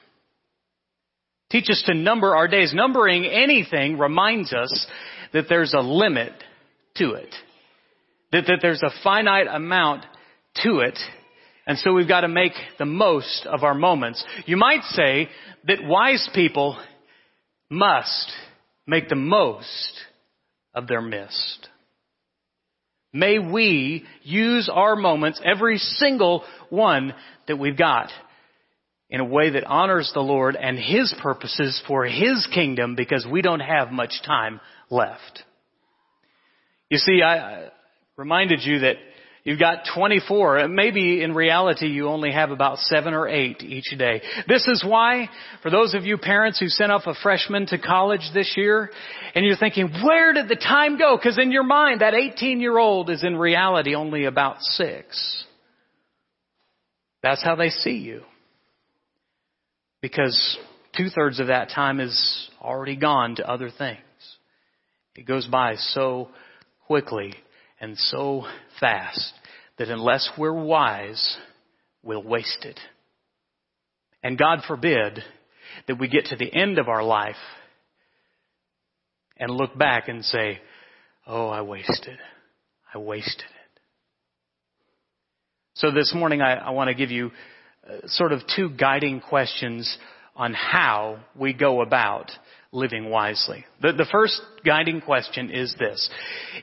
Teach 1.50 1.70
us 1.70 1.84
to 1.86 1.94
number 1.94 2.36
our 2.36 2.48
days. 2.48 2.74
Numbering 2.74 3.26
anything 3.26 3.98
reminds 3.98 4.54
us 4.54 4.88
that 5.34 5.46
there's 5.48 5.74
a 5.74 5.80
limit 5.80 6.34
to 6.98 7.14
it. 7.14 7.34
That, 8.32 8.46
that 8.48 8.60
there's 8.62 8.84
a 8.84 8.92
finite 9.04 9.48
amount 9.48 10.06
to 10.64 10.80
it. 10.80 10.98
And 11.66 11.78
so 11.78 11.94
we've 11.94 12.08
got 12.08 12.22
to 12.22 12.28
make 12.28 12.54
the 12.80 12.86
most 12.86 13.46
of 13.46 13.64
our 13.64 13.74
moments. 13.74 14.24
You 14.46 14.58
might 14.58 14.84
say 14.84 15.30
that 15.68 15.84
wise 15.84 16.30
people 16.34 16.78
must 17.70 18.32
make 18.86 19.10
the 19.10 19.16
most 19.16 19.92
of 20.74 20.88
their 20.88 21.02
mist. 21.02 21.70
May 23.18 23.40
we 23.40 24.06
use 24.22 24.70
our 24.72 24.96
moments, 24.96 25.42
every 25.44 25.80
single 25.80 26.44
one 26.70 27.16
that 27.48 27.58
we've 27.58 27.76
got, 27.76 28.12
in 29.10 29.20
a 29.22 29.26
way 29.26 29.50
that 29.50 29.64
honors 29.64 30.12
the 30.14 30.20
Lord 30.20 30.56
and 30.56 30.78
His 30.78 31.16
purposes 31.20 31.82
for 31.88 32.06
His 32.06 32.48
kingdom 32.54 32.96
because 32.96 33.26
we 33.26 33.42
don't 33.42 33.60
have 33.60 33.92
much 33.92 34.22
time 34.24 34.62
left. 34.92 35.42
You 36.92 37.00
see, 37.00 37.24
I 37.24 37.70
reminded 38.18 38.60
you 38.64 38.80
that 38.80 38.98
You've 39.48 39.60
got 39.60 39.88
24. 39.96 40.68
Maybe 40.68 41.24
in 41.24 41.34
reality 41.34 41.88
you 41.88 42.10
only 42.10 42.34
have 42.34 42.52
about 42.52 42.80
seven 42.80 43.14
or 43.14 43.30
eight 43.30 43.64
each 43.64 43.98
day. 43.98 44.22
This 44.46 44.68
is 44.68 44.84
why, 44.86 45.30
for 45.64 45.72
those 45.72 45.94
of 45.94 46.04
you 46.04 46.18
parents 46.18 46.60
who 46.60 46.68
sent 46.68 46.92
off 46.92 47.04
a 47.06 47.14
freshman 47.24 47.66
to 47.68 47.78
college 47.78 48.30
this 48.34 48.56
year, 48.58 48.90
and 49.34 49.46
you're 49.46 49.56
thinking, 49.56 49.90
where 50.04 50.34
did 50.34 50.50
the 50.50 50.58
time 50.58 50.98
go? 50.98 51.16
Because 51.16 51.40
in 51.40 51.54
your 51.54 51.64
mind, 51.64 52.02
that 52.02 52.14
18 52.14 52.60
year 52.60 52.78
old 52.78 53.10
is 53.10 53.24
in 53.24 53.38
reality 53.38 53.96
only 53.96 54.26
about 54.26 54.60
six. 54.60 55.46
That's 57.24 57.42
how 57.42 57.56
they 57.56 57.70
see 57.70 58.00
you. 58.00 58.24
Because 60.02 60.58
two 60.98 61.08
thirds 61.08 61.40
of 61.40 61.48
that 61.48 61.70
time 61.70 62.02
is 62.02 62.50
already 62.62 62.98
gone 62.98 63.38
to 63.38 63.50
other 63.50 63.70
things. 63.70 64.02
It 65.16 65.26
goes 65.26 65.46
by 65.46 65.76
so 65.78 66.28
quickly 66.86 67.34
and 67.80 67.98
so 67.98 68.44
fast 68.80 69.34
that 69.78 69.90
unless 69.90 70.30
we're 70.38 70.54
wise, 70.54 71.38
we'll 72.04 72.24
waste 72.24 72.66
it. 72.66 72.80
And 74.24 74.38
God 74.38 74.60
forbid 74.68 75.24
that 75.88 76.00
we 76.00 76.08
get 76.08 76.26
to 76.26 76.36
the 76.36 76.54
end 76.54 76.80
of 76.80 76.88
our 76.88 77.04
life 77.04 77.36
and 79.38 79.52
look 79.52 79.78
back 79.78 80.08
and 80.08 80.24
say, 80.26 80.60
Oh, 81.30 81.50
I 81.50 81.62
wasted. 81.62 82.18
I 82.94 83.00
wasted 83.00 83.42
it. 83.42 83.82
So 85.76 85.92
this 85.92 86.14
morning 86.16 86.42
I, 86.42 86.54
I 86.54 86.70
want 86.72 86.88
to 86.88 86.96
give 86.96 87.12
you 87.12 87.32
uh, 87.88 88.08
sort 88.08 88.32
of 88.32 88.42
two 88.56 88.70
guiding 88.70 89.20
questions 89.20 89.98
on 90.36 90.54
how 90.54 91.20
we 91.36 91.52
go 91.54 91.82
about 91.82 92.32
living 92.72 93.10
wisely. 93.10 93.66
The, 93.82 93.92
the 93.92 94.08
first 94.12 94.42
guiding 94.66 95.02
question 95.02 95.52
is 95.52 95.76
this. 95.78 96.10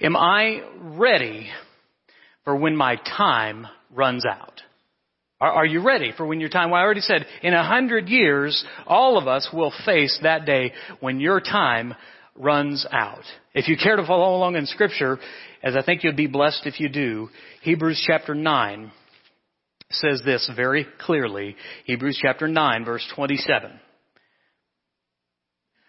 Am 0.01 0.17
I 0.17 0.63
ready 0.81 1.51
for 2.45 2.57
when 2.57 2.77
my 2.77 2.97
time 2.97 3.67
runs 3.95 4.25
out? 4.25 4.63
Are, 5.41 5.53
are 5.53 5.67
you 5.67 5.83
ready 5.83 6.13
for 6.17 6.27
when 6.27 6.41
your 6.41 6.49
time, 6.49 6.71
well, 6.71 6.81
I 6.81 6.85
already 6.85 7.01
said, 7.01 7.27
in 7.43 7.55
a 7.55 7.67
hundred 7.67 8.09
years, 8.09 8.65
all 8.87 9.19
of 9.19 9.27
us 9.27 9.49
will 9.53 9.73
face 9.85 10.19
that 10.23 10.47
day 10.47 10.73
when 11.01 11.21
your 11.21 11.41
time 11.41 11.95
runs 12.37 12.87
out. 12.91 13.25
If 13.55 13.69
you 13.69 13.77
care 13.77 13.97
to 13.97 14.07
follow 14.07 14.37
along 14.37 14.57
in 14.57 14.67
scripture, 14.67 15.19
as 15.63 15.77
I 15.77 15.83
think 15.83 16.03
you'd 16.03 16.17
be 16.17 16.27
blessed 16.27 16.63
if 16.67 16.81
you 16.81 16.89
do, 16.89 17.29
Hebrews 17.63 18.03
chapter 18.07 18.35
9 18.35 18.93
says 19.91 20.23
this 20.25 20.51
very 20.57 20.87
clearly. 21.01 21.57
Hebrews 21.85 22.19
chapter 22.21 22.49
9 22.49 22.85
verse 22.85 23.07
27. 23.15 23.71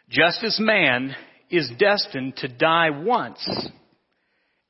Just 0.10 0.44
as 0.44 0.60
man 0.60 1.16
is 1.50 1.72
destined 1.80 2.36
to 2.38 2.48
die 2.48 2.92
once, 2.92 3.70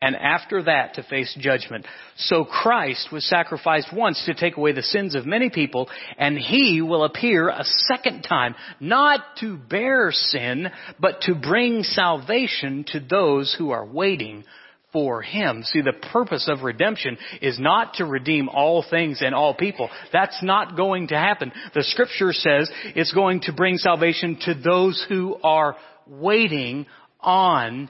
and 0.02 0.16
after 0.16 0.62
that 0.64 0.96
to 0.96 1.04
face 1.04 1.36
judgment. 1.40 1.86
So 2.18 2.46
Christ 2.46 3.10
was 3.12 3.28
sacrificed 3.28 3.94
once 3.94 4.24
to 4.26 4.34
take 4.34 4.58
away 4.58 4.74
the 4.74 4.84
sins 4.84 5.16
of 5.16 5.26
many 5.26 5.50
people, 5.50 5.90
and 6.18 6.38
He 6.38 6.82
will 6.82 7.06
appear 7.06 7.50
a 7.50 7.64
second 7.64 8.24
time, 8.24 8.56
not 8.80 9.22
to 9.40 9.58
bear 9.58 10.12
sin, 10.12 10.70
but 11.00 11.22
to 11.22 11.36
bring 11.36 11.84
salvation 11.84 12.86
to 12.90 13.00
those 13.00 13.56
who 13.58 13.72
are 13.72 13.86
waiting 13.86 14.44
for 14.92 15.22
Him. 15.22 15.64
See, 15.64 15.82
the 15.82 15.94
purpose 16.14 16.50
of 16.50 16.64
redemption 16.64 17.18
is 17.42 17.60
not 17.60 17.96
to 17.96 18.06
redeem 18.06 18.48
all 18.50 18.86
things 18.88 19.22
and 19.22 19.34
all 19.34 19.54
people. 19.54 19.90
That's 20.14 20.42
not 20.44 20.78
going 20.78 21.08
to 21.08 21.16
happen. 21.16 21.52
The 21.74 21.84
scripture 21.84 22.32
says 22.32 22.70
it's 22.96 23.14
going 23.14 23.42
to 23.42 23.54
bring 23.54 23.78
salvation 23.78 24.38
to 24.42 24.54
those 24.54 25.06
who 25.10 25.38
are 25.44 25.76
waiting 26.08 26.86
on 27.22 27.90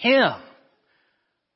Him. 0.00 0.32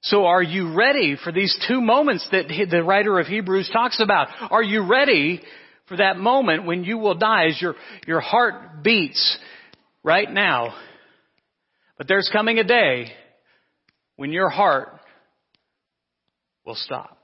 So 0.03 0.25
are 0.25 0.43
you 0.43 0.75
ready 0.75 1.17
for 1.23 1.31
these 1.31 1.57
two 1.69 1.81
moments 1.81 2.27
that 2.33 2.49
the 2.49 2.83
writer 2.83 3.19
of 3.19 3.27
Hebrews 3.27 3.71
talks 3.73 4.01
about? 4.01 4.29
Are 4.51 4.63
you 4.63 4.87
ready 4.87 5.43
for 5.91 5.97
that 5.97 6.17
moment 6.17 6.65
when 6.65 6.85
you 6.85 6.99
will 6.99 7.17
die 7.17 7.49
as 7.49 7.61
your, 7.61 7.75
your 8.07 8.21
heart 8.21 8.85
beats 8.85 9.39
right 10.05 10.31
now. 10.31 10.73
But 11.99 12.07
there's 12.07 12.31
coming 12.33 12.59
a 12.59 12.65
day 12.65 13.13
when 14.15 14.31
your 14.31 14.49
heart 14.49 14.89
will 16.65 16.77
stop. 16.77 17.19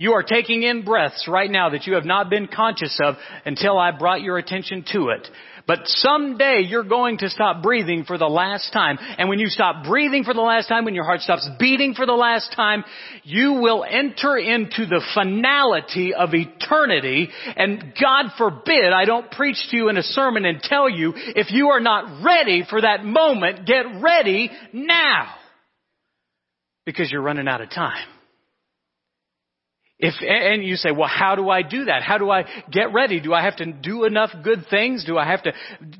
You 0.00 0.14
are 0.14 0.22
taking 0.22 0.62
in 0.62 0.82
breaths 0.82 1.28
right 1.28 1.50
now 1.50 1.68
that 1.68 1.86
you 1.86 1.92
have 1.92 2.06
not 2.06 2.30
been 2.30 2.48
conscious 2.48 2.98
of 3.04 3.16
until 3.44 3.76
I 3.76 3.90
brought 3.90 4.22
your 4.22 4.38
attention 4.38 4.82
to 4.92 5.10
it. 5.10 5.28
But 5.66 5.80
someday 5.84 6.64
you're 6.66 6.84
going 6.84 7.18
to 7.18 7.28
stop 7.28 7.62
breathing 7.62 8.04
for 8.06 8.16
the 8.16 8.24
last 8.24 8.72
time. 8.72 8.96
And 9.18 9.28
when 9.28 9.38
you 9.38 9.48
stop 9.48 9.84
breathing 9.84 10.24
for 10.24 10.32
the 10.32 10.40
last 10.40 10.68
time, 10.68 10.86
when 10.86 10.94
your 10.94 11.04
heart 11.04 11.20
stops 11.20 11.46
beating 11.58 11.92
for 11.92 12.06
the 12.06 12.14
last 12.14 12.54
time, 12.56 12.82
you 13.24 13.52
will 13.60 13.84
enter 13.84 14.38
into 14.38 14.86
the 14.86 15.04
finality 15.14 16.14
of 16.14 16.30
eternity. 16.32 17.28
And 17.54 17.92
God 18.00 18.30
forbid 18.38 18.94
I 18.94 19.04
don't 19.04 19.30
preach 19.30 19.58
to 19.70 19.76
you 19.76 19.90
in 19.90 19.98
a 19.98 20.02
sermon 20.02 20.46
and 20.46 20.62
tell 20.62 20.88
you 20.88 21.12
if 21.14 21.50
you 21.50 21.68
are 21.68 21.80
not 21.80 22.24
ready 22.24 22.64
for 22.66 22.80
that 22.80 23.04
moment, 23.04 23.66
get 23.66 23.84
ready 24.00 24.50
now. 24.72 25.34
Because 26.86 27.12
you're 27.12 27.20
running 27.20 27.48
out 27.48 27.60
of 27.60 27.68
time. 27.68 28.06
If, 30.02 30.14
and 30.22 30.64
you 30.64 30.76
say, 30.76 30.92
well, 30.92 31.08
how 31.08 31.34
do 31.34 31.50
I 31.50 31.60
do 31.60 31.84
that? 31.84 32.02
How 32.02 32.16
do 32.16 32.30
I 32.30 32.44
get 32.72 32.94
ready? 32.94 33.20
Do 33.20 33.34
I 33.34 33.42
have 33.42 33.56
to 33.56 33.70
do 33.70 34.04
enough 34.04 34.30
good 34.42 34.64
things? 34.70 35.04
Do 35.04 35.18
I 35.18 35.26
have 35.26 35.42
to 35.42 35.52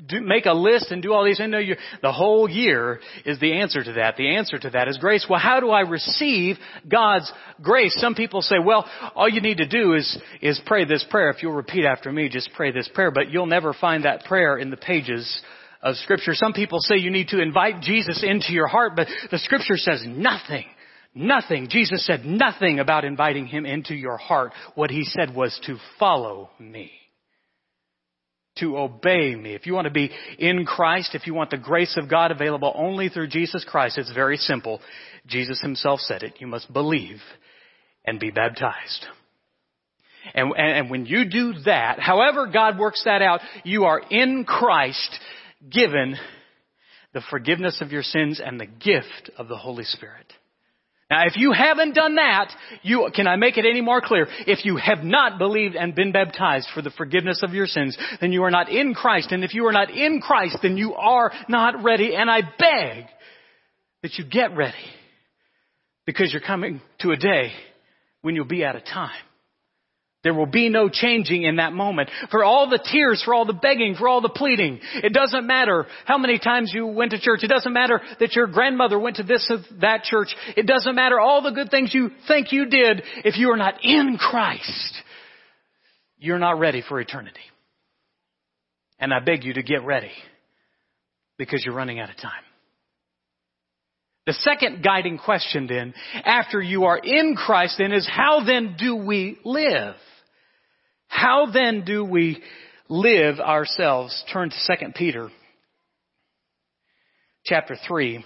do, 0.07 0.21
make 0.21 0.47
a 0.47 0.53
list 0.53 0.89
and 0.89 1.03
do 1.03 1.13
all 1.13 1.23
these? 1.23 1.37
things? 1.37 1.51
No, 1.51 1.59
you, 1.59 1.75
the 2.01 2.11
whole 2.11 2.49
year 2.49 2.99
is 3.25 3.39
the 3.39 3.59
answer 3.59 3.83
to 3.83 3.93
that. 3.93 4.17
The 4.17 4.35
answer 4.35 4.57
to 4.57 4.71
that 4.71 4.87
is 4.87 4.97
grace. 4.97 5.27
Well, 5.29 5.39
how 5.39 5.59
do 5.59 5.69
I 5.69 5.81
receive 5.81 6.57
God's 6.87 7.31
grace? 7.61 7.93
Some 7.99 8.15
people 8.15 8.41
say, 8.41 8.55
well, 8.63 8.89
all 9.13 9.29
you 9.29 9.39
need 9.39 9.57
to 9.57 9.67
do 9.67 9.93
is, 9.93 10.17
is 10.41 10.59
pray 10.65 10.83
this 10.83 11.05
prayer. 11.07 11.29
If 11.29 11.43
you'll 11.43 11.53
repeat 11.53 11.85
after 11.85 12.11
me, 12.11 12.27
just 12.27 12.49
pray 12.55 12.71
this 12.71 12.89
prayer, 12.91 13.11
but 13.11 13.29
you'll 13.29 13.45
never 13.45 13.71
find 13.71 14.05
that 14.05 14.25
prayer 14.25 14.57
in 14.57 14.71
the 14.71 14.77
pages 14.77 15.41
of 15.83 15.95
scripture. 15.97 16.33
Some 16.33 16.53
people 16.53 16.79
say 16.79 16.95
you 16.97 17.11
need 17.11 17.27
to 17.27 17.39
invite 17.39 17.81
Jesus 17.81 18.23
into 18.27 18.51
your 18.51 18.67
heart, 18.67 18.93
but 18.95 19.07
the 19.29 19.37
scripture 19.37 19.77
says 19.77 20.03
nothing 20.07 20.65
Nothing. 21.13 21.67
Jesus 21.69 22.05
said 22.05 22.25
nothing 22.25 22.79
about 22.79 23.03
inviting 23.03 23.45
him 23.45 23.65
into 23.65 23.93
your 23.93 24.17
heart. 24.17 24.53
What 24.75 24.91
he 24.91 25.03
said 25.03 25.35
was 25.35 25.59
to 25.65 25.77
follow 25.99 26.49
me. 26.57 26.91
To 28.59 28.77
obey 28.77 29.35
me. 29.35 29.53
If 29.53 29.65
you 29.65 29.73
want 29.73 29.85
to 29.85 29.91
be 29.91 30.11
in 30.37 30.65
Christ, 30.65 31.13
if 31.13 31.27
you 31.27 31.33
want 31.33 31.49
the 31.49 31.57
grace 31.57 31.97
of 31.97 32.09
God 32.09 32.31
available 32.31 32.73
only 32.75 33.09
through 33.09 33.27
Jesus 33.27 33.65
Christ, 33.65 33.97
it's 33.97 34.11
very 34.13 34.37
simple. 34.37 34.79
Jesus 35.27 35.61
himself 35.61 35.99
said 35.99 36.23
it. 36.23 36.35
You 36.39 36.47
must 36.47 36.71
believe 36.71 37.19
and 38.05 38.19
be 38.19 38.31
baptized. 38.31 39.05
And, 40.33 40.53
and, 40.55 40.77
and 40.77 40.89
when 40.89 41.05
you 41.05 41.29
do 41.29 41.53
that, 41.65 41.99
however 41.99 42.47
God 42.47 42.77
works 42.77 43.03
that 43.05 43.21
out, 43.21 43.41
you 43.63 43.85
are 43.85 43.99
in 43.99 44.45
Christ 44.45 45.19
given 45.69 46.15
the 47.13 47.21
forgiveness 47.29 47.81
of 47.81 47.91
your 47.91 48.03
sins 48.03 48.41
and 48.43 48.59
the 48.59 48.65
gift 48.65 49.31
of 49.37 49.47
the 49.47 49.57
Holy 49.57 49.83
Spirit. 49.83 50.31
Now, 51.11 51.25
if 51.27 51.35
you 51.35 51.51
haven't 51.51 51.93
done 51.93 52.15
that, 52.15 52.53
you, 52.83 53.09
can 53.13 53.27
I 53.27 53.35
make 53.35 53.57
it 53.57 53.65
any 53.65 53.81
more 53.81 53.99
clear? 53.99 54.29
If 54.47 54.63
you 54.63 54.77
have 54.77 55.03
not 55.03 55.37
believed 55.37 55.75
and 55.75 55.93
been 55.93 56.13
baptized 56.13 56.69
for 56.73 56.81
the 56.81 56.89
forgiveness 56.89 57.41
of 57.43 57.53
your 57.53 57.65
sins, 57.65 57.97
then 58.21 58.31
you 58.31 58.43
are 58.43 58.49
not 58.49 58.69
in 58.69 58.93
Christ. 58.93 59.33
And 59.33 59.43
if 59.43 59.53
you 59.53 59.65
are 59.67 59.73
not 59.73 59.91
in 59.91 60.21
Christ, 60.21 60.59
then 60.61 60.77
you 60.77 60.93
are 60.93 61.33
not 61.49 61.83
ready. 61.83 62.15
And 62.15 62.31
I 62.31 62.39
beg 62.41 63.07
that 64.03 64.13
you 64.17 64.23
get 64.23 64.55
ready. 64.55 64.77
Because 66.05 66.31
you're 66.31 66.41
coming 66.41 66.79
to 67.01 67.11
a 67.11 67.17
day 67.17 67.51
when 68.21 68.33
you'll 68.35 68.45
be 68.45 68.63
out 68.63 68.77
of 68.77 68.85
time. 68.85 69.11
There 70.23 70.33
will 70.35 70.45
be 70.45 70.69
no 70.69 70.87
changing 70.87 71.43
in 71.43 71.55
that 71.55 71.73
moment. 71.73 72.11
For 72.29 72.43
all 72.43 72.69
the 72.69 72.77
tears, 72.91 73.23
for 73.25 73.33
all 73.33 73.45
the 73.45 73.53
begging, 73.53 73.95
for 73.95 74.07
all 74.07 74.21
the 74.21 74.29
pleading. 74.29 74.79
It 75.03 75.13
doesn't 75.13 75.47
matter 75.47 75.87
how 76.05 76.19
many 76.19 76.37
times 76.37 76.71
you 76.73 76.85
went 76.85 77.11
to 77.11 77.19
church. 77.19 77.43
It 77.43 77.47
doesn't 77.47 77.73
matter 77.73 77.99
that 78.19 78.35
your 78.35 78.45
grandmother 78.45 78.99
went 78.99 79.15
to 79.15 79.23
this 79.23 79.49
or 79.49 79.57
that 79.79 80.03
church. 80.03 80.35
It 80.55 80.67
doesn't 80.67 80.93
matter 80.93 81.19
all 81.19 81.41
the 81.41 81.51
good 81.51 81.71
things 81.71 81.91
you 81.93 82.11
think 82.27 82.51
you 82.51 82.67
did. 82.67 83.01
If 83.25 83.37
you 83.37 83.51
are 83.51 83.57
not 83.57 83.83
in 83.83 84.17
Christ, 84.19 84.93
you're 86.19 86.39
not 86.39 86.59
ready 86.59 86.83
for 86.87 86.99
eternity. 86.99 87.39
And 88.99 89.11
I 89.11 89.21
beg 89.21 89.43
you 89.43 89.53
to 89.53 89.63
get 89.63 89.83
ready 89.83 90.11
because 91.39 91.63
you're 91.65 91.73
running 91.73 91.99
out 91.99 92.11
of 92.11 92.17
time. 92.17 92.43
The 94.27 94.33
second 94.33 94.83
guiding 94.83 95.17
question 95.17 95.65
then, 95.65 95.95
after 96.13 96.61
you 96.61 96.85
are 96.85 96.99
in 96.99 97.35
Christ 97.35 97.77
then 97.79 97.91
is 97.91 98.07
how 98.07 98.43
then 98.45 98.75
do 98.77 98.95
we 98.95 99.39
live? 99.43 99.95
How 101.11 101.45
then 101.51 101.83
do 101.83 102.05
we 102.05 102.41
live 102.87 103.41
ourselves? 103.41 104.23
Turn 104.31 104.49
to 104.49 104.77
2 104.79 104.93
Peter 104.95 105.29
chapter 107.43 107.75
3. 107.85 108.23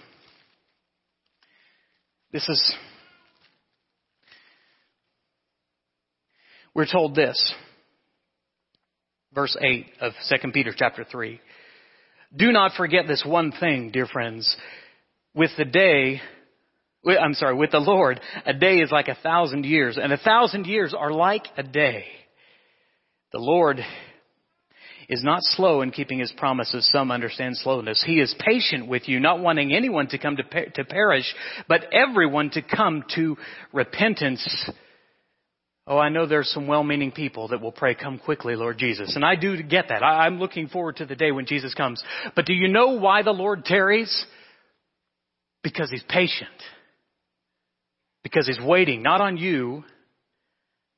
This 2.32 2.48
is, 2.48 2.74
we're 6.74 6.86
told 6.86 7.16
this. 7.16 7.54
Verse 9.34 9.56
8 9.60 9.86
of 10.00 10.12
2 10.30 10.52
Peter 10.52 10.72
chapter 10.74 11.04
3. 11.04 11.40
Do 12.36 12.52
not 12.52 12.72
forget 12.76 13.08
this 13.08 13.24
one 13.26 13.50
thing, 13.50 13.90
dear 13.90 14.06
friends. 14.06 14.56
With 15.34 15.50
the 15.58 15.64
day, 15.64 16.20
I'm 17.04 17.34
sorry, 17.34 17.56
with 17.56 17.72
the 17.72 17.78
Lord, 17.78 18.20
a 18.46 18.54
day 18.54 18.76
is 18.76 18.92
like 18.92 19.08
a 19.08 19.18
thousand 19.22 19.64
years, 19.64 19.98
and 20.00 20.12
a 20.12 20.18
thousand 20.18 20.66
years 20.66 20.94
are 20.96 21.10
like 21.10 21.46
a 21.58 21.64
day. 21.64 22.04
The 23.36 23.42
Lord 23.42 23.84
is 25.10 25.22
not 25.22 25.42
slow 25.42 25.82
in 25.82 25.90
keeping 25.90 26.20
his 26.20 26.32
promises. 26.38 26.88
Some 26.90 27.10
understand 27.10 27.58
slowness. 27.58 28.02
He 28.02 28.18
is 28.18 28.34
patient 28.38 28.88
with 28.88 29.10
you, 29.10 29.20
not 29.20 29.40
wanting 29.40 29.74
anyone 29.74 30.06
to 30.06 30.18
come 30.18 30.38
to, 30.38 30.42
per- 30.42 30.70
to 30.70 30.84
perish, 30.86 31.34
but 31.68 31.82
everyone 31.92 32.48
to 32.52 32.62
come 32.62 33.04
to 33.14 33.36
repentance. 33.74 34.70
Oh, 35.86 35.98
I 35.98 36.08
know 36.08 36.24
there's 36.24 36.48
some 36.48 36.66
well-meaning 36.66 37.12
people 37.12 37.48
that 37.48 37.60
will 37.60 37.72
pray, 37.72 37.94
come 37.94 38.18
quickly, 38.18 38.56
Lord 38.56 38.78
Jesus. 38.78 39.14
And 39.16 39.22
I 39.22 39.36
do 39.36 39.62
get 39.62 39.88
that. 39.90 40.02
I, 40.02 40.24
I'm 40.24 40.38
looking 40.38 40.68
forward 40.68 40.96
to 40.96 41.04
the 41.04 41.14
day 41.14 41.30
when 41.30 41.44
Jesus 41.44 41.74
comes. 41.74 42.02
But 42.34 42.46
do 42.46 42.54
you 42.54 42.68
know 42.68 42.98
why 42.98 43.22
the 43.22 43.32
Lord 43.32 43.66
tarries? 43.66 44.24
Because 45.62 45.90
He's 45.90 46.04
patient. 46.08 46.48
Because 48.22 48.46
He's 48.46 48.64
waiting, 48.64 49.02
not 49.02 49.20
on 49.20 49.36
you, 49.36 49.84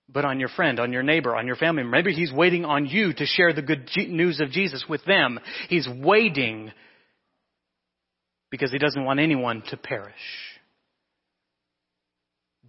but 0.09 0.25
on 0.25 0.41
your 0.41 0.49
friend, 0.49 0.81
on 0.81 0.93
your 0.93 1.03
neighbor, 1.03 1.37
on 1.37 1.47
your 1.47 1.57
family. 1.57 1.83
Maybe 1.83 2.13
he's 2.13 2.33
waiting 2.33 2.65
on 2.65 2.87
you 2.87 3.13
to 3.13 3.27
share 3.27 3.53
the 3.53 3.63
good 3.63 3.89
news 4.09 4.41
of 4.41 4.51
Jesus 4.51 4.85
with 4.89 5.05
them. 5.05 5.39
He's 5.69 5.89
waiting 5.89 6.73
because 8.51 8.73
he 8.73 8.79
doesn't 8.79 9.05
want 9.05 9.21
anyone 9.21 9.63
to 9.71 9.77
perish. 9.77 10.15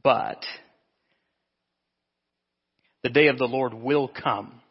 But 0.03 0.43
the 3.03 3.09
day 3.09 3.27
of 3.27 3.37
the 3.37 3.45
Lord 3.45 3.73
will 3.73 4.09
come. 4.09 4.61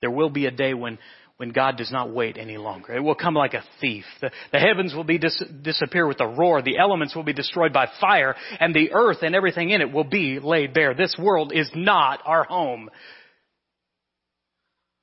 There 0.00 0.10
will 0.10 0.30
be 0.30 0.46
a 0.46 0.52
day 0.52 0.74
when 0.74 0.98
when 1.38 1.50
God 1.50 1.76
does 1.76 1.90
not 1.92 2.12
wait 2.12 2.36
any 2.36 2.56
longer. 2.56 2.94
It 2.94 3.00
will 3.00 3.14
come 3.14 3.34
like 3.34 3.54
a 3.54 3.62
thief. 3.80 4.04
The, 4.20 4.30
the 4.52 4.58
heavens 4.58 4.92
will 4.92 5.04
be 5.04 5.18
dis- 5.18 5.42
disappear 5.62 6.06
with 6.06 6.20
a 6.20 6.26
roar. 6.26 6.62
The 6.62 6.78
elements 6.78 7.14
will 7.14 7.22
be 7.22 7.32
destroyed 7.32 7.72
by 7.72 7.86
fire 8.00 8.34
and 8.58 8.74
the 8.74 8.92
earth 8.92 9.18
and 9.22 9.36
everything 9.36 9.70
in 9.70 9.80
it 9.80 9.92
will 9.92 10.04
be 10.04 10.40
laid 10.40 10.74
bare. 10.74 10.94
This 10.94 11.16
world 11.16 11.52
is 11.54 11.70
not 11.74 12.20
our 12.26 12.42
home. 12.42 12.90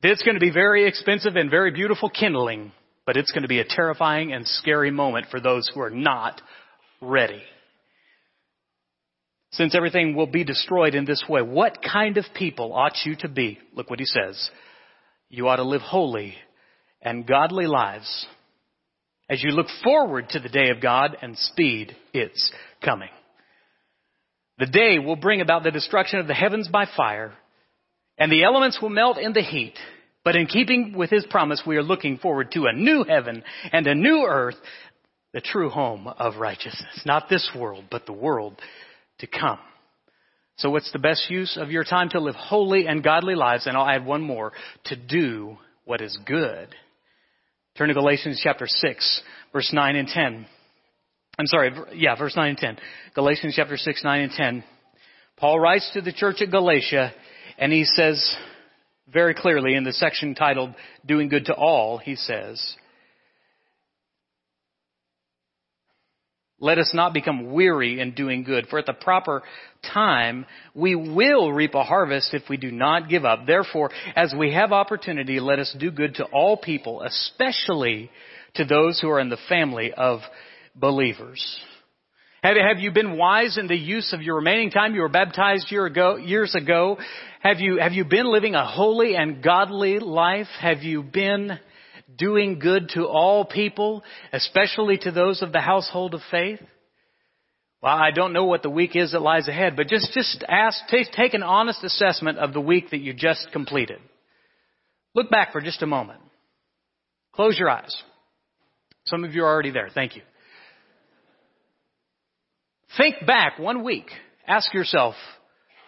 It's 0.04 0.24
going 0.24 0.36
to 0.36 0.42
be 0.42 0.52
very 0.52 0.86
expensive 0.88 1.38
and 1.38 1.50
very 1.50 1.72
beautiful 1.72 2.10
kindling, 2.10 2.74
but 3.06 3.16
it's 3.16 3.32
going 3.32 3.44
to 3.44 3.48
be 3.48 3.60
a 3.60 3.66
terrifying 3.66 4.34
and 4.34 4.46
scary 4.46 4.92
moment 4.92 5.28
for 5.32 5.40
those 5.40 5.72
who 5.74 5.80
are 5.80 5.90
not 5.90 6.42
ready. 7.02 7.42
Since 9.54 9.74
everything 9.74 10.16
will 10.16 10.28
be 10.28 10.44
destroyed 10.44 10.96
in 10.96 11.06
this 11.06 11.24
way, 11.30 11.42
what 11.42 11.80
kind 11.82 12.18
of 12.18 12.26
people 12.36 12.74
ought 12.74 13.06
you 13.06 13.16
to 13.20 13.30
be? 13.30 13.58
Look 13.74 13.90
what 13.90 14.00
he 14.00 14.06
says. 14.06 14.50
You 15.30 15.48
ought 15.48 15.58
to 15.58 15.64
live 15.64 15.82
holy 15.82 16.36
and 17.02 17.28
godly 17.28 17.68
lives 17.68 18.28
as 19.30 19.44
you 19.44 19.52
look 19.52 19.68
forward 19.84 20.30
to 20.30 20.40
the 20.40 20.50
day 20.50 20.70
of 20.70 20.82
God 20.82 21.18
and 21.22 21.38
speed 21.38 21.96
its 22.14 22.52
coming. 22.84 23.10
The 24.60 24.68
day 24.68 25.00
will 25.00 25.16
bring 25.16 25.42
about 25.42 25.64
the 25.64 25.72
destruction 25.72 26.20
of 26.20 26.28
the 26.28 26.34
heavens 26.34 26.68
by 26.68 26.86
fire, 26.96 27.34
and 28.18 28.32
the 28.32 28.44
elements 28.44 28.80
will 28.82 28.90
melt 28.90 29.18
in 29.18 29.34
the 29.34 29.42
heat. 29.42 29.74
But 30.24 30.36
in 30.36 30.48
keeping 30.48 30.94
with 30.96 31.10
his 31.10 31.26
promise, 31.30 31.62
we 31.68 31.76
are 31.76 31.84
looking 31.84 32.18
forward 32.18 32.52
to 32.52 32.66
a 32.66 32.74
new 32.74 33.04
heaven 33.04 33.44
and 33.72 33.86
a 33.86 33.96
new 33.96 34.26
earth, 34.28 34.56
the 35.34 35.42
true 35.42 35.70
home 35.70 36.08
of 36.08 36.38
righteousness. 36.38 37.02
Not 37.06 37.30
this 37.30 37.50
world, 37.56 37.86
but 37.92 38.06
the 38.06 38.14
world 38.14 38.60
to 39.20 39.28
come. 39.28 39.60
So 40.58 40.70
what's 40.70 40.92
the 40.92 41.00
best 41.00 41.30
use 41.30 41.58
of 41.60 41.72
your 41.72 41.84
time? 41.84 42.10
To 42.10 42.20
live 42.20 42.36
holy 42.36 42.88
and 42.88 43.04
godly 43.04 43.36
lives, 43.36 43.68
and 43.68 43.76
I'll 43.76 43.88
add 43.88 44.06
one 44.06 44.22
more, 44.22 44.54
to 44.86 44.96
do 44.96 45.58
what 45.84 46.02
is 46.02 46.18
good. 46.26 46.70
Turn 47.78 47.90
to 47.90 47.94
Galatians 47.94 48.40
chapter 48.42 48.68
6, 48.68 49.22
verse 49.52 49.72
9 49.74 49.96
and 49.96 50.08
10. 50.08 50.46
I'm 51.38 51.48
sorry, 51.48 51.72
yeah, 51.94 52.16
verse 52.16 52.36
9 52.36 52.50
and 52.50 52.58
10. 52.58 52.78
Galatians 53.14 53.54
chapter 53.56 53.76
6, 53.76 54.04
9 54.04 54.22
and 54.22 54.32
10. 54.32 54.64
Paul 55.38 55.60
writes 55.60 55.90
to 55.94 56.02
the 56.02 56.14
church 56.14 56.42
at 56.42 56.52
Galatia, 56.52 57.12
And 57.58 57.74
he 57.74 57.84
says 57.84 58.36
very 59.12 59.34
clearly 59.34 59.76
in 59.76 59.84
the 59.84 59.92
section 59.92 60.36
titled 60.36 60.74
Doing 61.06 61.28
Good 61.28 61.46
to 61.46 61.54
All, 61.54 61.98
he 61.98 62.16
says, 62.16 62.76
Let 66.60 66.78
us 66.78 66.92
not 66.94 67.14
become 67.14 67.52
weary 67.52 68.00
in 68.00 68.14
doing 68.16 68.44
good, 68.44 68.68
for 68.68 68.80
at 68.80 68.86
the 68.86 68.94
proper 68.94 69.44
time 69.94 70.46
we 70.74 70.96
will 70.96 71.52
reap 71.52 71.76
a 71.76 71.84
harvest 71.84 72.34
if 72.34 72.44
we 72.50 72.56
do 72.56 72.72
not 72.72 73.10
give 73.10 73.26
up. 73.26 73.46
Therefore, 73.46 73.92
as 74.16 74.34
we 74.38 74.54
have 74.54 74.72
opportunity, 74.72 75.40
let 75.42 75.60
us 75.60 75.76
do 75.78 75.92
good 75.92 76.16
to 76.16 76.26
all 76.26 76.56
people, 76.56 77.02
especially 77.02 78.10
to 78.56 78.64
those 78.64 79.02
who 79.02 79.10
are 79.10 79.20
in 79.20 79.30
the 79.30 79.38
family 79.50 79.92
of 79.92 80.22
believers. 80.74 81.60
Have, 82.42 82.56
have 82.56 82.80
you 82.80 82.92
been 82.92 83.18
wise 83.18 83.58
in 83.58 83.68
the 83.68 83.76
use 83.76 84.14
of 84.14 84.22
your 84.22 84.36
remaining 84.36 84.70
time? 84.70 84.94
You 84.94 85.02
were 85.02 85.10
baptized 85.10 85.72
year 85.72 85.88
ago, 85.88 86.16
years 86.16 86.56
ago. 86.56 86.98
Have 87.42 87.60
you, 87.60 87.80
have 87.80 87.94
you 87.94 88.06
been 88.06 88.32
living 88.32 88.56
a 88.56 88.66
holy 88.66 89.16
and 89.16 89.44
godly 89.44 90.00
life? 90.00 90.48
Have 90.62 90.84
you 90.84 91.04
been 91.04 91.60
doing 92.14 92.60
good 92.60 92.90
to 92.90 93.06
all 93.06 93.46
people, 93.46 94.04
especially 94.32 94.98
to 95.00 95.12
those 95.12 95.42
of 95.42 95.52
the 95.52 95.62
household 95.62 96.14
of 96.14 96.22
faith? 96.30 96.60
Well, 97.82 97.96
I 97.96 98.12
don't 98.12 98.34
know 98.34 98.46
what 98.46 98.64
the 98.64 98.70
week 98.70 98.96
is 98.96 99.12
that 99.12 99.22
lies 99.22 99.48
ahead, 99.48 99.76
but 99.76 99.88
just, 99.88 100.12
just 100.14 100.44
ask, 100.48 100.80
take, 100.90 101.12
take 101.12 101.34
an 101.34 101.44
honest 101.44 101.84
assessment 101.84 102.40
of 102.40 102.54
the 102.54 102.62
week 102.62 102.90
that 102.92 103.00
you 103.00 103.14
just 103.14 103.50
completed. 103.52 104.00
Look 105.14 105.30
back 105.30 105.52
for 105.52 105.62
just 105.62 105.82
a 105.82 105.88
moment. 105.88 106.20
Close 107.34 107.58
your 107.58 107.70
eyes. 107.70 107.96
Some 109.06 109.24
of 109.24 109.34
you 109.34 109.44
are 109.44 109.52
already 109.52 109.72
there. 109.72 109.90
Thank 109.94 110.16
you. 110.16 110.24
Think 112.98 113.26
back 113.26 113.60
one 113.60 113.84
week. 113.84 114.08
Ask 114.48 114.74
yourself, 114.74 115.16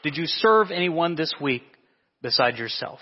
did 0.04 0.18
you 0.18 0.26
serve 0.26 0.72
anyone 0.72 1.16
this 1.16 1.34
week 1.42 1.64
besides 2.22 2.60
yourself? 2.60 3.00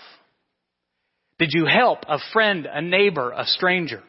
Did 1.38 1.50
you 1.52 1.66
help 1.66 2.00
a 2.08 2.18
friend, 2.32 2.66
a 2.70 2.80
neighbor, 2.80 3.32
a 3.32 3.44
stranger? 3.44 4.02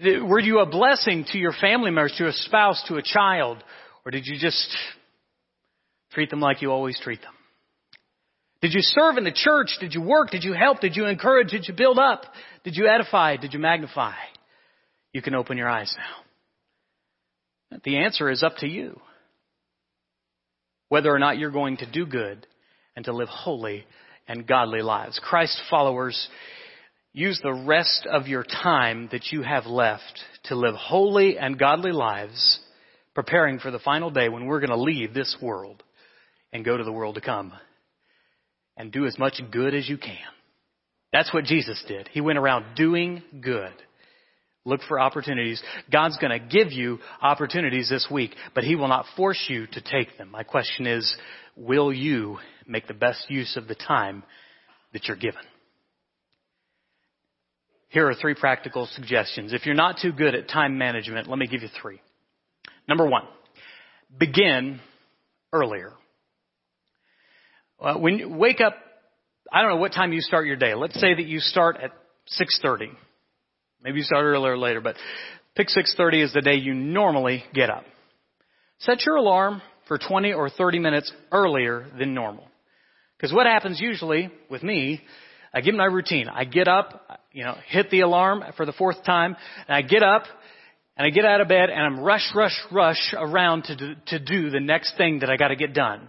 Were 0.00 0.40
you 0.40 0.60
a 0.60 0.66
blessing 0.66 1.24
to 1.32 1.38
your 1.38 1.52
family 1.52 1.90
members, 1.90 2.14
to 2.18 2.28
a 2.28 2.32
spouse, 2.32 2.82
to 2.88 2.96
a 2.96 3.02
child? 3.02 3.62
Or 4.04 4.10
did 4.10 4.26
you 4.26 4.38
just 4.38 4.74
treat 6.12 6.30
them 6.30 6.40
like 6.40 6.62
you 6.62 6.70
always 6.70 6.98
treat 7.00 7.20
them? 7.20 7.34
Did 8.60 8.74
you 8.74 8.80
serve 8.80 9.18
in 9.18 9.24
the 9.24 9.32
church? 9.32 9.76
Did 9.80 9.94
you 9.94 10.02
work? 10.02 10.30
Did 10.30 10.42
you 10.42 10.52
help? 10.52 10.80
Did 10.80 10.96
you 10.96 11.06
encourage? 11.06 11.50
Did 11.50 11.66
you 11.68 11.74
build 11.74 11.98
up? 11.98 12.22
Did 12.64 12.76
you 12.76 12.88
edify? 12.88 13.36
Did 13.36 13.52
you 13.52 13.60
magnify? 13.60 14.14
You 15.12 15.22
can 15.22 15.34
open 15.34 15.56
your 15.58 15.68
eyes 15.68 15.94
now. 15.96 17.78
The 17.84 17.98
answer 17.98 18.30
is 18.30 18.42
up 18.42 18.56
to 18.58 18.66
you 18.66 19.00
whether 20.88 21.14
or 21.14 21.18
not 21.18 21.38
you're 21.38 21.50
going 21.50 21.76
to 21.78 21.90
do 21.90 22.06
good 22.06 22.46
and 22.96 23.04
to 23.04 23.12
live 23.12 23.28
holy 23.28 23.84
and 24.28 24.46
godly 24.46 24.82
lives. 24.82 25.18
Christ 25.22 25.60
followers, 25.70 26.28
use 27.12 27.40
the 27.42 27.52
rest 27.52 28.06
of 28.10 28.28
your 28.28 28.44
time 28.44 29.08
that 29.10 29.32
you 29.32 29.42
have 29.42 29.66
left 29.66 30.20
to 30.44 30.54
live 30.54 30.74
holy 30.74 31.38
and 31.38 31.58
godly 31.58 31.92
lives, 31.92 32.60
preparing 33.14 33.58
for 33.58 33.70
the 33.70 33.78
final 33.78 34.10
day 34.10 34.28
when 34.28 34.46
we're 34.46 34.60
going 34.60 34.70
to 34.70 34.76
leave 34.76 35.14
this 35.14 35.36
world 35.42 35.82
and 36.52 36.64
go 36.64 36.76
to 36.76 36.84
the 36.84 36.92
world 36.92 37.16
to 37.16 37.20
come. 37.20 37.52
And 38.76 38.92
do 38.92 39.06
as 39.06 39.18
much 39.18 39.40
good 39.50 39.74
as 39.74 39.88
you 39.88 39.98
can. 39.98 40.18
That's 41.12 41.34
what 41.34 41.44
Jesus 41.44 41.82
did. 41.88 42.08
He 42.12 42.20
went 42.20 42.38
around 42.38 42.76
doing 42.76 43.22
good. 43.40 43.72
Look 44.64 44.82
for 44.86 45.00
opportunities. 45.00 45.62
God's 45.90 46.18
going 46.18 46.38
to 46.38 46.46
give 46.46 46.72
you 46.72 46.98
opportunities 47.22 47.88
this 47.88 48.06
week, 48.10 48.34
but 48.54 48.64
He 48.64 48.76
will 48.76 48.86
not 48.86 49.06
force 49.16 49.42
you 49.48 49.66
to 49.66 49.80
take 49.80 50.16
them. 50.18 50.30
My 50.30 50.42
question 50.42 50.86
is, 50.86 51.16
will 51.58 51.92
you 51.92 52.38
make 52.66 52.86
the 52.86 52.94
best 52.94 53.28
use 53.28 53.56
of 53.56 53.66
the 53.66 53.74
time 53.74 54.22
that 54.92 55.06
you're 55.06 55.16
given? 55.16 55.42
Here 57.88 58.08
are 58.08 58.14
three 58.14 58.34
practical 58.34 58.86
suggestions. 58.92 59.52
If 59.52 59.66
you're 59.66 59.74
not 59.74 59.96
too 60.00 60.12
good 60.12 60.34
at 60.34 60.48
time 60.48 60.78
management, 60.78 61.28
let 61.28 61.38
me 61.38 61.46
give 61.46 61.62
you 61.62 61.68
three. 61.80 62.00
Number 62.86 63.06
one, 63.06 63.24
begin 64.18 64.80
earlier. 65.52 65.92
Uh, 67.80 67.94
when 67.94 68.18
you 68.18 68.28
wake 68.28 68.60
up, 68.60 68.74
I 69.52 69.62
don't 69.62 69.70
know 69.70 69.76
what 69.76 69.92
time 69.92 70.12
you 70.12 70.20
start 70.20 70.46
your 70.46 70.56
day. 70.56 70.74
Let's 70.74 71.00
say 71.00 71.14
that 71.14 71.26
you 71.26 71.40
start 71.40 71.78
at 71.82 71.92
6:30. 72.28 72.90
Maybe 73.82 73.98
you 73.98 74.04
start 74.04 74.24
earlier 74.24 74.52
or 74.52 74.58
later, 74.58 74.80
but 74.80 74.96
pick 75.54 75.68
6.30 75.68 76.24
is 76.24 76.32
the 76.32 76.42
day 76.42 76.56
you 76.56 76.74
normally 76.74 77.44
get 77.54 77.70
up. 77.70 77.84
Set 78.80 79.06
your 79.06 79.16
alarm 79.16 79.62
for 79.88 79.98
20 79.98 80.32
or 80.32 80.50
30 80.50 80.78
minutes 80.78 81.12
earlier 81.32 81.86
than 81.98 82.14
normal. 82.14 82.46
Because 83.16 83.32
what 83.32 83.46
happens 83.46 83.80
usually 83.80 84.30
with 84.48 84.62
me, 84.62 85.00
I 85.52 85.60
give 85.60 85.74
my 85.74 85.86
routine. 85.86 86.28
I 86.28 86.44
get 86.44 86.68
up, 86.68 87.20
you 87.32 87.42
know, 87.42 87.56
hit 87.66 87.90
the 87.90 88.00
alarm 88.00 88.44
for 88.56 88.64
the 88.64 88.72
fourth 88.72 89.02
time, 89.04 89.34
and 89.66 89.74
I 89.74 89.82
get 89.82 90.02
up, 90.02 90.24
and 90.96 91.06
I 91.06 91.10
get 91.10 91.24
out 91.24 91.40
of 91.40 91.48
bed, 91.48 91.70
and 91.70 91.80
I'm 91.80 92.00
rush, 92.00 92.30
rush, 92.34 92.56
rush 92.70 93.14
around 93.16 93.64
to 93.64 93.76
do, 93.76 93.94
to 94.08 94.18
do 94.18 94.50
the 94.50 94.60
next 94.60 94.96
thing 94.96 95.20
that 95.20 95.30
I 95.30 95.36
gotta 95.36 95.56
get 95.56 95.72
done. 95.74 96.08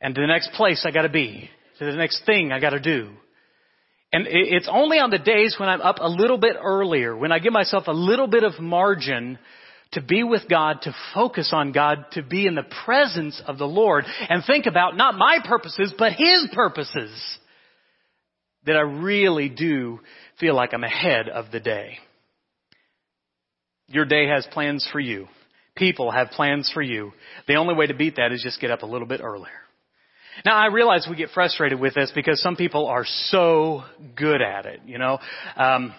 And 0.00 0.14
to 0.14 0.20
the 0.20 0.26
next 0.26 0.52
place 0.52 0.84
I 0.84 0.90
gotta 0.90 1.08
be. 1.08 1.48
To 1.78 1.84
the 1.84 1.92
next 1.92 2.24
thing 2.26 2.52
I 2.52 2.58
gotta 2.58 2.80
do. 2.80 3.10
And 4.12 4.26
it's 4.28 4.68
only 4.70 4.98
on 4.98 5.10
the 5.10 5.18
days 5.18 5.56
when 5.58 5.70
I'm 5.70 5.80
up 5.80 5.96
a 6.00 6.08
little 6.08 6.36
bit 6.36 6.56
earlier, 6.62 7.16
when 7.16 7.32
I 7.32 7.38
give 7.38 7.52
myself 7.52 7.84
a 7.86 7.92
little 7.92 8.26
bit 8.26 8.44
of 8.44 8.60
margin 8.60 9.38
to 9.92 10.00
be 10.00 10.22
with 10.22 10.48
God, 10.48 10.82
to 10.82 10.94
focus 11.14 11.50
on 11.52 11.72
God, 11.72 12.06
to 12.12 12.22
be 12.22 12.46
in 12.46 12.54
the 12.54 12.66
presence 12.84 13.40
of 13.46 13.58
the 13.58 13.66
Lord, 13.66 14.04
and 14.28 14.42
think 14.44 14.66
about 14.66 14.96
not 14.96 15.16
my 15.16 15.38
purposes, 15.44 15.92
but 15.96 16.12
His 16.12 16.48
purposes, 16.52 17.10
that 18.64 18.76
I 18.76 18.80
really 18.80 19.48
do 19.48 20.00
feel 20.40 20.54
like 20.54 20.72
I'm 20.72 20.84
ahead 20.84 21.28
of 21.28 21.50
the 21.50 21.60
day. 21.60 21.98
Your 23.88 24.04
day 24.04 24.26
has 24.28 24.46
plans 24.52 24.88
for 24.90 25.00
you. 25.00 25.28
People 25.76 26.10
have 26.10 26.28
plans 26.30 26.70
for 26.72 26.82
you. 26.82 27.12
The 27.46 27.56
only 27.56 27.74
way 27.74 27.86
to 27.86 27.94
beat 27.94 28.16
that 28.16 28.32
is 28.32 28.42
just 28.42 28.60
get 28.60 28.70
up 28.70 28.82
a 28.82 28.86
little 28.86 29.06
bit 29.06 29.20
earlier. 29.22 29.50
Now 30.44 30.56
I 30.56 30.66
realize 30.66 31.06
we 31.08 31.16
get 31.16 31.30
frustrated 31.30 31.78
with 31.78 31.94
this 31.94 32.10
because 32.14 32.40
some 32.40 32.56
people 32.56 32.86
are 32.86 33.04
so 33.04 33.82
good 34.16 34.40
at 34.40 34.64
it, 34.66 34.80
you 34.86 34.98
know. 34.98 35.18
Um, 35.56 35.94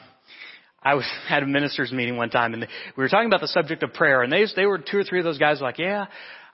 I 0.84 0.96
was 0.96 1.06
had 1.28 1.44
a 1.44 1.48
ministers 1.48 1.92
meeting 1.92 2.18
one 2.18 2.30
time 2.30 2.54
and 2.54 2.68
we 2.98 3.04
were 3.04 3.10
talking 3.10 3.28
about 3.28 3.42
the 3.42 3.48
subject 3.48 3.84
of 3.84 3.94
prayer 3.94 4.22
and 4.22 4.32
they 4.32 4.46
they 4.56 4.66
were 4.66 4.78
two 4.78 4.98
or 4.98 5.04
three 5.04 5.20
of 5.20 5.26
those 5.26 5.40
guys 5.40 5.62
like, 5.62 5.80
yeah, 5.80 6.06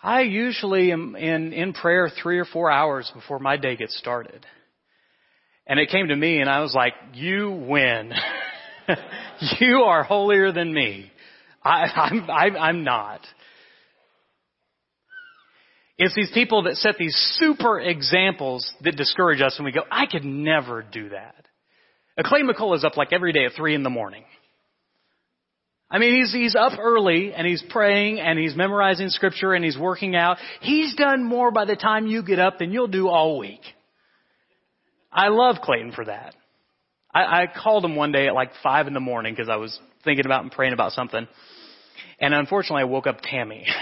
I 0.01 0.21
usually 0.21 0.91
am 0.91 1.15
in 1.15 1.53
in 1.53 1.73
prayer 1.73 2.09
three 2.21 2.39
or 2.39 2.45
four 2.45 2.71
hours 2.71 3.11
before 3.13 3.39
my 3.39 3.57
day 3.57 3.75
gets 3.75 3.97
started. 3.97 4.45
And 5.67 5.79
it 5.79 5.89
came 5.89 6.07
to 6.07 6.15
me 6.15 6.39
and 6.39 6.49
I 6.49 6.61
was 6.61 6.73
like, 6.73 6.93
you 7.13 7.51
win. 7.51 8.11
you 9.59 9.83
are 9.83 10.03
holier 10.03 10.51
than 10.51 10.73
me. 10.73 11.11
I, 11.63 11.83
I'm, 11.83 12.29
I'm, 12.29 12.57
I'm 12.57 12.83
not. 12.83 13.21
It's 15.97 16.15
these 16.15 16.31
people 16.33 16.63
that 16.63 16.77
set 16.77 16.95
these 16.97 17.15
super 17.37 17.79
examples 17.79 18.73
that 18.83 18.95
discourage 18.95 19.41
us 19.41 19.55
and 19.57 19.65
we 19.65 19.73
go, 19.73 19.83
I 19.91 20.05
could 20.05 20.23
never 20.23 20.81
do 20.81 21.09
that. 21.09 21.35
McCullough 22.23 22.77
is 22.77 22.83
up 22.83 22.97
like 22.97 23.13
every 23.13 23.33
day 23.33 23.45
at 23.45 23.53
three 23.53 23.75
in 23.75 23.83
the 23.83 23.89
morning. 23.89 24.23
I 25.91 25.97
mean, 25.97 26.15
he's, 26.15 26.31
he's 26.31 26.55
up 26.55 26.77
early 26.79 27.33
and 27.33 27.47
he's 27.47 27.63
praying 27.69 28.19
and 28.19 28.37
he's 28.37 28.55
memorizing 28.55 29.09
scripture 29.09 29.53
and 29.53 29.65
he's 29.65 29.77
working 29.77 30.15
out. 30.15 30.37
He's 30.61 30.93
done 30.95 31.23
more 31.23 31.51
by 31.51 31.65
the 31.65 31.75
time 31.75 32.05
you 32.05 32.21
get 32.21 32.39
up 32.39 32.59
than 32.59 32.71
you'll 32.71 32.87
do 32.87 33.07
all 33.07 33.39
week. 33.39 33.61
I 35.11 35.29
love 35.29 35.57
Clayton 35.63 35.93
for 35.93 36.05
that. 36.05 36.35
I, 37.11 37.23
I 37.23 37.47
called 37.47 37.83
him 37.83 37.95
one 37.95 38.11
day 38.11 38.27
at 38.27 38.35
like 38.35 38.51
five 38.61 38.85
in 38.85 38.93
the 38.93 38.99
morning 38.99 39.33
because 39.33 39.49
I 39.49 39.55
was 39.55 39.79
thinking 40.03 40.25
about 40.27 40.43
and 40.43 40.51
praying 40.51 40.73
about 40.73 40.91
something. 40.91 41.27
And 42.19 42.33
unfortunately 42.35 42.81
I 42.81 42.85
woke 42.85 43.07
up 43.07 43.21
Tammy. 43.21 43.65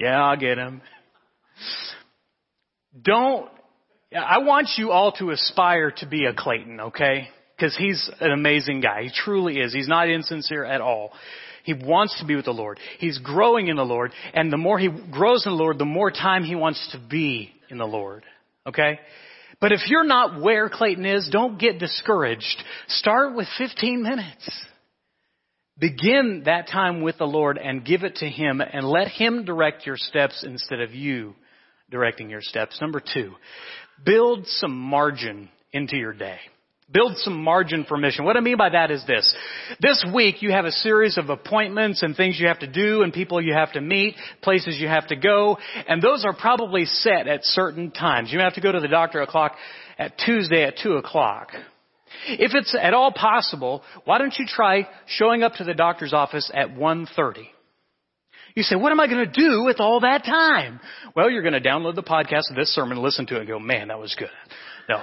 Yeah, 0.00 0.18
I'll 0.18 0.36
get 0.36 0.56
him. 0.56 0.80
Don't, 3.02 3.50
I 4.16 4.38
want 4.38 4.70
you 4.76 4.90
all 4.90 5.12
to 5.12 5.30
aspire 5.30 5.92
to 5.98 6.06
be 6.06 6.24
a 6.24 6.34
Clayton, 6.34 6.80
okay? 6.80 7.28
Because 7.56 7.76
he's 7.76 8.10
an 8.20 8.32
amazing 8.32 8.80
guy. 8.80 9.04
He 9.04 9.10
truly 9.14 9.58
is. 9.58 9.72
He's 9.72 9.88
not 9.88 10.08
insincere 10.08 10.64
at 10.64 10.80
all. 10.80 11.12
He 11.62 11.74
wants 11.74 12.18
to 12.18 12.26
be 12.26 12.34
with 12.34 12.46
the 12.46 12.52
Lord. 12.52 12.80
He's 12.98 13.18
growing 13.18 13.68
in 13.68 13.76
the 13.76 13.84
Lord. 13.84 14.12
And 14.34 14.52
the 14.52 14.56
more 14.56 14.78
he 14.78 14.88
grows 15.10 15.46
in 15.46 15.52
the 15.52 15.58
Lord, 15.58 15.78
the 15.78 15.84
more 15.84 16.10
time 16.10 16.42
he 16.42 16.54
wants 16.56 16.88
to 16.92 16.98
be 16.98 17.52
in 17.70 17.78
the 17.78 17.86
Lord. 17.86 18.24
Okay? 18.66 18.98
But 19.60 19.72
if 19.72 19.80
you're 19.88 20.04
not 20.04 20.40
where 20.40 20.68
Clayton 20.68 21.04
is, 21.04 21.28
don't 21.30 21.58
get 21.58 21.78
discouraged. 21.78 22.64
Start 22.88 23.36
with 23.36 23.46
15 23.58 24.02
minutes. 24.02 24.50
Begin 25.78 26.42
that 26.46 26.68
time 26.68 27.02
with 27.02 27.18
the 27.18 27.26
Lord 27.26 27.58
and 27.58 27.84
give 27.84 28.02
it 28.02 28.16
to 28.16 28.26
Him 28.26 28.60
and 28.60 28.86
let 28.86 29.08
Him 29.08 29.44
direct 29.44 29.86
your 29.86 29.96
steps 29.96 30.44
instead 30.46 30.80
of 30.80 30.94
you 30.94 31.34
directing 31.90 32.30
your 32.30 32.42
steps. 32.42 32.80
Number 32.80 33.00
two, 33.00 33.34
build 34.04 34.46
some 34.46 34.76
margin 34.76 35.48
into 35.72 35.96
your 35.96 36.12
day. 36.12 36.38
Build 36.92 37.16
some 37.18 37.44
margin 37.44 37.84
for 37.84 37.96
mission. 37.96 38.24
What 38.24 38.36
I 38.36 38.40
mean 38.40 38.56
by 38.56 38.70
that 38.70 38.90
is 38.90 39.04
this. 39.06 39.32
This 39.80 40.04
week 40.12 40.42
you 40.42 40.50
have 40.50 40.64
a 40.64 40.72
series 40.72 41.18
of 41.18 41.30
appointments 41.30 42.02
and 42.02 42.16
things 42.16 42.38
you 42.40 42.48
have 42.48 42.58
to 42.60 42.66
do 42.66 43.02
and 43.02 43.12
people 43.12 43.40
you 43.40 43.52
have 43.54 43.72
to 43.74 43.80
meet, 43.80 44.16
places 44.42 44.76
you 44.80 44.88
have 44.88 45.06
to 45.06 45.16
go, 45.16 45.56
and 45.86 46.02
those 46.02 46.24
are 46.24 46.34
probably 46.34 46.86
set 46.86 47.28
at 47.28 47.44
certain 47.44 47.92
times. 47.92 48.32
You 48.32 48.40
have 48.40 48.54
to 48.54 48.60
go 48.60 48.72
to 48.72 48.80
the 48.80 48.88
doctor 48.88 49.22
o'clock 49.22 49.54
at 49.98 50.18
Tuesday 50.18 50.64
at 50.64 50.78
2 50.82 50.94
o'clock. 50.94 51.50
If 52.26 52.54
it's 52.54 52.74
at 52.74 52.92
all 52.92 53.12
possible, 53.12 53.82
why 54.04 54.18
don't 54.18 54.34
you 54.36 54.46
try 54.46 54.88
showing 55.06 55.44
up 55.44 55.54
to 55.54 55.64
the 55.64 55.74
doctor's 55.74 56.12
office 56.12 56.50
at 56.52 56.70
1.30? 56.70 57.46
You 58.54 58.62
say, 58.62 58.76
what 58.76 58.92
am 58.92 59.00
I 59.00 59.06
going 59.06 59.30
to 59.30 59.32
do 59.32 59.64
with 59.64 59.80
all 59.80 60.00
that 60.00 60.24
time? 60.24 60.80
Well, 61.14 61.30
you're 61.30 61.42
going 61.42 61.60
to 61.60 61.60
download 61.60 61.94
the 61.94 62.02
podcast 62.02 62.50
of 62.50 62.56
this 62.56 62.74
sermon, 62.74 62.98
listen 62.98 63.26
to 63.26 63.36
it, 63.36 63.40
and 63.40 63.48
go, 63.48 63.58
man, 63.58 63.88
that 63.88 63.98
was 63.98 64.14
good. 64.18 64.30
No. 64.88 65.02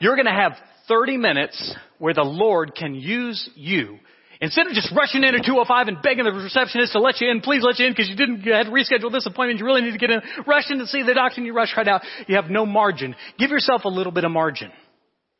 You're 0.00 0.16
going 0.16 0.26
to 0.26 0.32
have 0.32 0.52
30 0.88 1.16
minutes 1.16 1.74
where 1.98 2.14
the 2.14 2.22
Lord 2.22 2.74
can 2.74 2.94
use 2.94 3.48
you. 3.54 3.98
Instead 4.40 4.68
of 4.68 4.72
just 4.72 4.92
rushing 4.96 5.24
in 5.24 5.34
at 5.34 5.44
205 5.44 5.88
and 5.88 6.02
begging 6.02 6.24
the 6.24 6.32
receptionist 6.32 6.92
to 6.92 7.00
let 7.00 7.20
you 7.20 7.28
in, 7.28 7.40
please 7.40 7.62
let 7.64 7.78
you 7.78 7.86
in 7.86 7.92
because 7.92 8.08
you 8.08 8.14
didn't 8.14 8.42
you 8.42 8.52
had 8.52 8.66
to 8.66 8.70
reschedule 8.70 9.10
this 9.10 9.26
appointment, 9.26 9.58
you 9.58 9.66
really 9.66 9.82
need 9.82 9.92
to 9.92 9.98
get 9.98 10.10
in, 10.10 10.20
rush 10.46 10.70
in 10.70 10.78
to 10.78 10.86
see 10.86 11.02
the 11.02 11.14
doctor 11.14 11.38
and 11.38 11.46
you 11.46 11.52
rush 11.52 11.74
right 11.76 11.88
out. 11.88 12.02
You 12.28 12.36
have 12.36 12.48
no 12.48 12.64
margin. 12.64 13.16
Give 13.36 13.50
yourself 13.50 13.82
a 13.84 13.88
little 13.88 14.12
bit 14.12 14.24
of 14.24 14.30
margin. 14.30 14.70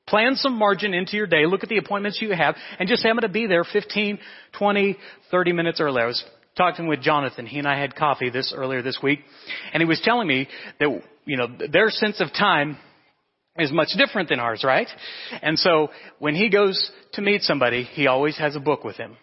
Plan 0.08 0.34
some 0.34 0.54
margin 0.54 0.94
into 0.94 1.16
your 1.16 1.26
day. 1.28 1.46
Look 1.46 1.62
at 1.62 1.68
the 1.68 1.76
appointments 1.76 2.20
you 2.20 2.32
have 2.32 2.56
and 2.80 2.88
just 2.88 3.02
say, 3.02 3.08
I'm 3.08 3.14
going 3.14 3.22
to 3.22 3.28
be 3.28 3.46
there 3.46 3.62
15, 3.62 4.18
20, 4.58 4.96
30 5.30 5.52
minutes 5.52 5.80
early. 5.80 6.02
I 6.02 6.06
was 6.06 6.24
talking 6.58 6.86
with 6.86 7.00
Jonathan. 7.00 7.46
He 7.46 7.58
and 7.58 7.66
I 7.66 7.80
had 7.80 7.96
coffee 7.96 8.28
this 8.28 8.52
earlier 8.54 8.82
this 8.82 8.98
week 9.02 9.20
and 9.72 9.80
he 9.80 9.86
was 9.86 10.00
telling 10.04 10.28
me 10.28 10.48
that, 10.78 11.02
you 11.24 11.36
know, 11.38 11.46
their 11.72 11.88
sense 11.88 12.20
of 12.20 12.32
time 12.32 12.76
is 13.58 13.72
much 13.72 13.88
different 13.96 14.28
than 14.28 14.40
ours, 14.40 14.62
right? 14.64 14.88
And 15.42 15.58
so 15.58 15.88
when 16.18 16.34
he 16.34 16.50
goes 16.50 16.90
to 17.14 17.22
meet 17.22 17.42
somebody, 17.42 17.84
he 17.84 18.06
always 18.06 18.36
has 18.38 18.56
a 18.56 18.60
book 18.60 18.84
with 18.84 18.96
him. 18.96 19.16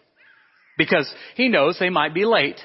Because 0.78 1.10
he 1.36 1.48
knows 1.48 1.78
they 1.78 1.90
might 1.90 2.12
be 2.12 2.24
late. 2.26 2.58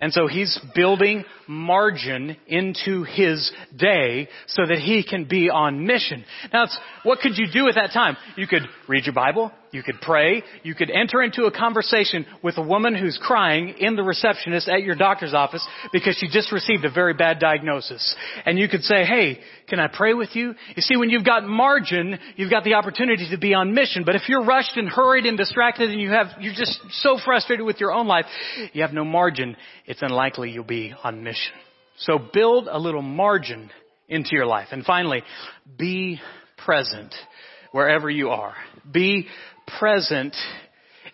And 0.00 0.12
so 0.12 0.26
he's 0.26 0.58
building 0.74 1.24
margin 1.46 2.36
into 2.46 3.04
his 3.04 3.52
day 3.76 4.28
so 4.48 4.66
that 4.66 4.78
he 4.78 5.04
can 5.08 5.24
be 5.24 5.48
on 5.48 5.86
mission. 5.86 6.24
Now, 6.52 6.66
what 7.04 7.20
could 7.20 7.38
you 7.38 7.46
do 7.52 7.68
at 7.68 7.76
that 7.76 7.92
time? 7.92 8.16
You 8.36 8.46
could 8.46 8.62
read 8.88 9.06
your 9.06 9.14
Bible. 9.14 9.52
You 9.72 9.82
could 9.82 10.02
pray. 10.02 10.42
You 10.62 10.74
could 10.74 10.90
enter 10.90 11.22
into 11.22 11.44
a 11.44 11.50
conversation 11.50 12.26
with 12.42 12.58
a 12.58 12.62
woman 12.62 12.94
who's 12.94 13.18
crying 13.20 13.74
in 13.78 13.96
the 13.96 14.02
receptionist 14.02 14.68
at 14.68 14.82
your 14.82 14.94
doctor's 14.94 15.32
office 15.32 15.66
because 15.92 16.14
she 16.16 16.28
just 16.28 16.52
received 16.52 16.84
a 16.84 16.90
very 16.90 17.14
bad 17.14 17.38
diagnosis. 17.38 18.14
And 18.44 18.58
you 18.58 18.68
could 18.68 18.82
say, 18.82 19.04
hey, 19.04 19.40
can 19.68 19.80
I 19.80 19.88
pray 19.88 20.12
with 20.12 20.36
you? 20.36 20.54
You 20.76 20.82
see, 20.82 20.98
when 20.98 21.08
you've 21.08 21.24
got 21.24 21.44
margin, 21.44 22.18
you've 22.36 22.50
got 22.50 22.64
the 22.64 22.74
opportunity 22.74 23.30
to 23.30 23.38
be 23.38 23.54
on 23.54 23.72
mission. 23.72 24.04
But 24.04 24.14
if 24.14 24.28
you're 24.28 24.44
rushed 24.44 24.76
and 24.76 24.86
hurried 24.88 25.24
and 25.24 25.38
distracted 25.38 25.90
and 25.90 25.98
you 25.98 26.10
have, 26.10 26.26
you're 26.38 26.54
just 26.54 26.78
so 26.90 27.18
frustrated 27.24 27.64
with 27.64 27.80
your 27.80 27.92
own 27.92 28.06
life, 28.06 28.26
you 28.74 28.82
have 28.82 28.92
no 28.92 29.04
margin, 29.04 29.56
it's 29.86 30.02
unlikely 30.02 30.50
you'll 30.50 30.64
be 30.64 30.92
on 31.02 31.24
mission. 31.24 31.54
So 31.96 32.18
build 32.18 32.68
a 32.70 32.78
little 32.78 33.00
margin 33.00 33.70
into 34.06 34.30
your 34.32 34.46
life. 34.46 34.68
And 34.70 34.84
finally, 34.84 35.22
be 35.78 36.20
present 36.58 37.14
wherever 37.72 38.08
you 38.08 38.28
are. 38.28 38.54
Be 38.90 39.26
present. 39.78 40.34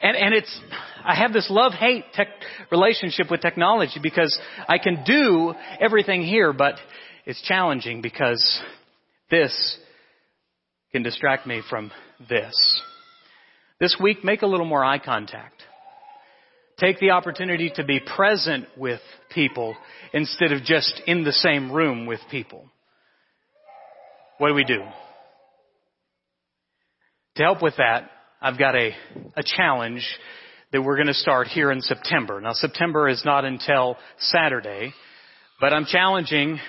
And, 0.00 0.16
and 0.16 0.34
it's, 0.34 0.60
I 1.04 1.14
have 1.14 1.32
this 1.32 1.48
love-hate 1.50 2.12
tech 2.14 2.28
relationship 2.70 3.30
with 3.30 3.40
technology 3.40 4.00
because 4.02 4.38
I 4.68 4.78
can 4.78 5.04
do 5.04 5.54
everything 5.80 6.22
here, 6.22 6.52
but 6.52 6.74
it's 7.26 7.42
challenging 7.42 8.00
because 8.00 8.62
this 9.30 9.78
can 10.92 11.02
distract 11.02 11.46
me 11.46 11.62
from 11.68 11.90
this. 12.28 12.82
This 13.80 13.96
week, 14.00 14.24
make 14.24 14.42
a 14.42 14.46
little 14.46 14.66
more 14.66 14.84
eye 14.84 14.98
contact. 14.98 15.62
Take 16.78 17.00
the 17.00 17.10
opportunity 17.10 17.72
to 17.74 17.84
be 17.84 18.00
present 18.00 18.66
with 18.76 19.00
people 19.30 19.76
instead 20.12 20.52
of 20.52 20.62
just 20.62 21.02
in 21.06 21.24
the 21.24 21.32
same 21.32 21.72
room 21.72 22.06
with 22.06 22.20
people. 22.30 22.64
What 24.38 24.48
do 24.48 24.54
we 24.54 24.64
do? 24.64 24.80
To 27.36 27.42
help 27.42 27.62
with 27.62 27.74
that, 27.78 28.10
I've 28.40 28.58
got 28.58 28.76
a, 28.76 28.92
a 29.36 29.42
challenge 29.44 30.06
that 30.70 30.80
we're 30.80 30.94
going 30.94 31.08
to 31.08 31.14
start 31.14 31.48
here 31.48 31.72
in 31.72 31.80
September. 31.80 32.40
Now 32.40 32.52
September 32.52 33.08
is 33.08 33.22
not 33.24 33.44
until 33.44 33.96
Saturday, 34.18 34.94
but 35.60 35.72
I'm 35.72 35.86
challenging, 35.86 36.60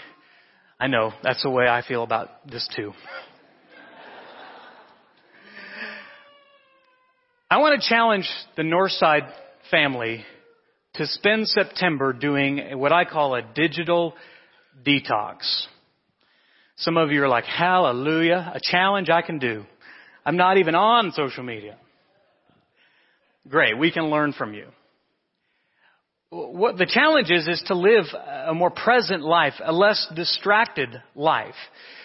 I 0.80 0.88
know, 0.88 1.12
that's 1.22 1.44
the 1.44 1.52
way 1.52 1.68
I 1.68 1.84
feel 1.88 2.02
about 2.02 2.30
this 2.50 2.68
too. 2.76 2.94
I 7.52 7.58
want 7.58 7.80
to 7.80 7.88
challenge 7.88 8.28
the 8.58 8.64
Northside 8.64 9.32
family 9.70 10.26
to 10.96 11.06
spend 11.06 11.48
September 11.48 12.14
doing 12.14 12.80
what 12.80 12.92
I 12.92 13.06
call 13.06 13.36
a 13.36 13.44
digital 13.44 14.16
detox. 14.84 15.68
Some 16.78 16.98
of 16.98 17.12
you 17.12 17.22
are 17.24 17.28
like, 17.28 17.46
hallelujah, 17.46 18.54
a 18.56 18.60
challenge 18.60 19.10
I 19.10 19.22
can 19.22 19.38
do. 19.38 19.66
I'm 20.26 20.38
not 20.38 20.58
even 20.58 20.76
on 20.76 21.12
social 21.12 21.44
media. 21.44 21.78
Great, 23.48 23.78
we 23.78 23.92
can 23.92 24.06
learn 24.06 24.34
from 24.34 24.54
you. 24.54 24.66
What 26.32 26.78
the 26.78 26.86
challenge 26.86 27.32
is, 27.32 27.48
is 27.48 27.64
to 27.68 27.74
live 27.74 28.06
a 28.48 28.54
more 28.54 28.70
present 28.70 29.24
life, 29.24 29.54
a 29.64 29.74
less 29.74 30.06
distracted 30.16 30.90
life. 31.16 31.56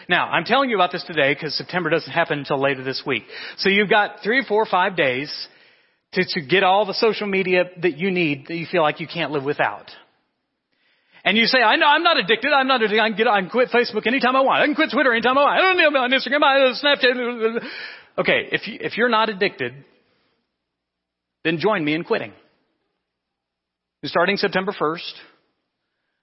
Now, 0.09 0.29
I'm 0.29 0.45
telling 0.45 0.71
you 0.71 0.77
about 0.77 0.93
this 0.93 1.05
today 1.05 1.35
because 1.35 1.55
September 1.55 1.91
doesn't 1.91 2.11
happen 2.11 2.39
until 2.39 2.61
later 2.61 2.83
this 2.83 3.03
week. 3.07 3.25
So 3.59 3.69
you've 3.69 3.91
got 3.91 4.21
three, 4.23 4.43
four, 4.47 4.65
five 4.65 4.97
days 4.97 5.31
to, 6.13 6.25
to 6.25 6.41
get 6.41 6.63
all 6.63 6.87
the 6.87 6.95
social 6.95 7.27
media 7.27 7.65
that 7.83 7.99
you 7.99 8.11
need 8.11 8.47
that 8.49 8.55
you 8.55 8.67
feel 8.71 8.83
like 8.83 9.01
you 9.01 9.07
can't 9.07 9.31
live 9.31 9.45
without. 9.45 9.91
And 11.25 11.37
you 11.37 11.47
say, 11.47 11.59
I 11.59 11.77
know 11.77 11.87
I'm 11.87 12.03
not 12.03 12.19
addicted. 12.19 12.53
I'm 12.53 12.67
not 12.67 12.83
addicted. 12.83 13.01
I 13.01 13.09
can 13.09 13.17
get, 13.17 13.29
I 13.29 13.41
can 13.41 13.51
quit 13.51 13.71
Facebook 13.71 14.07
anytime 14.07 14.37
I 14.37 14.43
want. 14.43 14.63
I 14.63 14.67
can 14.67 14.75
quit 14.75 14.91
Twitter 14.91 15.13
anytime 15.13 15.37
I 15.39 15.43
want. 15.43 15.59
I 15.59 15.63
don't 15.63 15.77
need 15.77 15.99
on 15.99 16.11
Instagram. 16.11 16.43
I 16.43 16.59
don't 16.59 16.77
Snapchat. 16.77 17.65
Okay, 18.19 18.49
if 18.53 18.67
you, 18.69 18.79
if 18.81 18.97
you're 18.97 19.09
not 19.09 19.29
addicted, 19.29 19.73
then 21.43 21.59
join 21.59 21.85
me 21.85 21.95
in 21.95 22.05
quitting. 22.05 22.33
Starting 24.05 24.37
September 24.37 24.73
1st, 24.73 25.13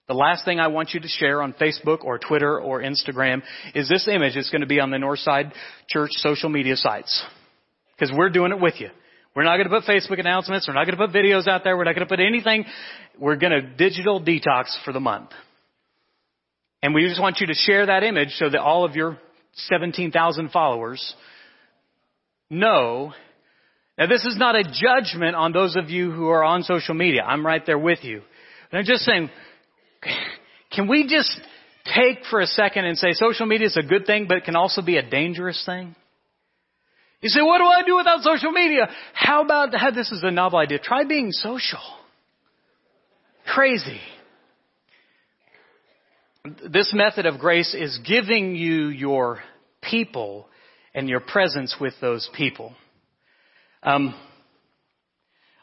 the 0.08 0.14
last 0.14 0.44
thing 0.44 0.60
I 0.60 0.68
want 0.68 0.94
you 0.94 1.00
to 1.00 1.08
share 1.08 1.42
on 1.42 1.52
Facebook 1.52 2.04
or 2.04 2.18
Twitter 2.18 2.60
or 2.60 2.80
Instagram 2.80 3.42
is 3.74 3.88
this 3.88 4.08
image. 4.08 4.36
It's 4.36 4.50
going 4.50 4.60
to 4.60 4.66
be 4.66 4.80
on 4.80 4.90
the 4.90 4.98
Northside 4.98 5.52
Church 5.88 6.10
social 6.12 6.48
media 6.48 6.76
sites. 6.76 7.24
Because 7.94 8.14
we're 8.16 8.30
doing 8.30 8.52
it 8.52 8.60
with 8.60 8.74
you. 8.80 8.88
We're 9.34 9.44
not 9.44 9.56
going 9.56 9.68
to 9.68 9.80
put 9.80 9.84
Facebook 9.84 10.20
announcements. 10.20 10.68
We're 10.68 10.74
not 10.74 10.86
going 10.86 10.96
to 10.98 11.06
put 11.06 11.14
videos 11.14 11.48
out 11.48 11.64
there. 11.64 11.76
We're 11.76 11.84
not 11.84 11.94
going 11.94 12.06
to 12.06 12.10
put 12.10 12.20
anything. 12.20 12.64
We're 13.18 13.36
going 13.36 13.52
to 13.52 13.62
digital 13.62 14.22
detox 14.22 14.66
for 14.84 14.92
the 14.92 15.00
month. 15.00 15.30
And 16.82 16.94
we 16.94 17.06
just 17.08 17.20
want 17.20 17.38
you 17.40 17.46
to 17.46 17.54
share 17.54 17.86
that 17.86 18.02
image 18.02 18.30
so 18.32 18.50
that 18.50 18.60
all 18.60 18.84
of 18.84 18.96
your 18.96 19.18
17,000 19.54 20.50
followers 20.50 21.14
know. 22.52 23.12
Now 23.98 24.06
this 24.06 24.24
is 24.24 24.36
not 24.36 24.54
a 24.54 24.62
judgment 24.62 25.34
on 25.34 25.52
those 25.52 25.74
of 25.76 25.90
you 25.90 26.12
who 26.12 26.28
are 26.28 26.44
on 26.44 26.62
social 26.62 26.94
media. 26.94 27.22
I'm 27.22 27.44
right 27.44 27.64
there 27.64 27.78
with 27.78 28.04
you. 28.04 28.22
But 28.70 28.78
I'm 28.78 28.84
just 28.84 29.02
saying, 29.02 29.30
can 30.70 30.88
we 30.88 31.08
just 31.08 31.40
take 31.84 32.24
for 32.30 32.40
a 32.40 32.46
second 32.46 32.84
and 32.84 32.96
say 32.96 33.12
social 33.12 33.46
media 33.46 33.66
is 33.66 33.76
a 33.76 33.82
good 33.82 34.06
thing, 34.06 34.26
but 34.28 34.36
it 34.36 34.44
can 34.44 34.56
also 34.56 34.82
be 34.82 34.96
a 34.96 35.08
dangerous 35.08 35.62
thing? 35.66 35.96
You 37.20 37.28
say, 37.28 37.40
what 37.40 37.58
do 37.58 37.64
I 37.64 37.82
do 37.86 37.96
without 37.96 38.22
social 38.22 38.50
media? 38.50 38.88
How 39.14 39.44
about, 39.44 39.70
this 39.94 40.10
is 40.10 40.22
a 40.24 40.30
novel 40.30 40.58
idea. 40.58 40.78
Try 40.80 41.04
being 41.04 41.30
social. 41.30 41.80
Crazy. 43.46 44.00
This 46.68 46.92
method 46.92 47.26
of 47.26 47.38
grace 47.38 47.74
is 47.74 48.00
giving 48.04 48.56
you 48.56 48.88
your 48.88 49.40
people 49.80 50.48
and 50.94 51.08
your 51.08 51.20
presence 51.20 51.76
with 51.80 51.94
those 52.00 52.28
people. 52.36 52.74
Um, 53.82 54.14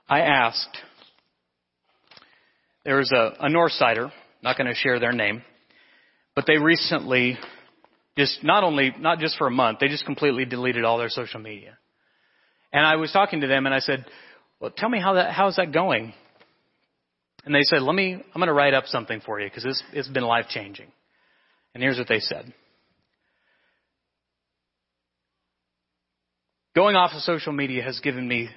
I 0.07 0.21
asked, 0.21 0.77
there 2.83 2.97
was 2.97 3.11
a, 3.11 3.45
a 3.45 3.49
Northsider, 3.49 4.11
not 4.41 4.57
going 4.57 4.67
to 4.67 4.73
share 4.73 4.99
their 4.99 5.11
name, 5.11 5.43
but 6.35 6.45
they 6.47 6.57
recently 6.57 7.37
just 8.17 8.43
not 8.43 8.63
only, 8.63 8.93
not 8.99 9.19
just 9.19 9.37
for 9.37 9.47
a 9.47 9.51
month, 9.51 9.79
they 9.79 9.87
just 9.87 10.05
completely 10.05 10.45
deleted 10.45 10.83
all 10.83 10.97
their 10.97 11.09
social 11.09 11.39
media. 11.39 11.77
And 12.73 12.85
I 12.85 12.95
was 12.95 13.11
talking 13.11 13.41
to 13.41 13.47
them 13.47 13.65
and 13.65 13.73
I 13.73 13.79
said, 13.79 14.05
well, 14.59 14.71
tell 14.75 14.89
me 14.89 14.99
how 14.99 15.13
that, 15.13 15.31
how's 15.31 15.55
that 15.55 15.71
going? 15.71 16.13
And 17.45 17.55
they 17.55 17.63
said, 17.63 17.81
let 17.81 17.95
me, 17.95 18.13
I'm 18.13 18.39
going 18.39 18.47
to 18.47 18.53
write 18.53 18.73
up 18.73 18.85
something 18.87 19.21
for 19.25 19.39
you 19.39 19.47
because 19.47 19.63
this, 19.63 19.81
it's 19.93 20.09
been 20.09 20.23
life 20.23 20.45
changing. 20.49 20.91
And 21.73 21.81
here's 21.81 21.97
what 21.97 22.07
they 22.07 22.19
said. 22.19 22.53
Going 26.75 26.95
off 26.95 27.11
of 27.13 27.21
social 27.21 27.51
media 27.51 27.83
has 27.83 27.99
given 27.99 28.27
me 28.27 28.49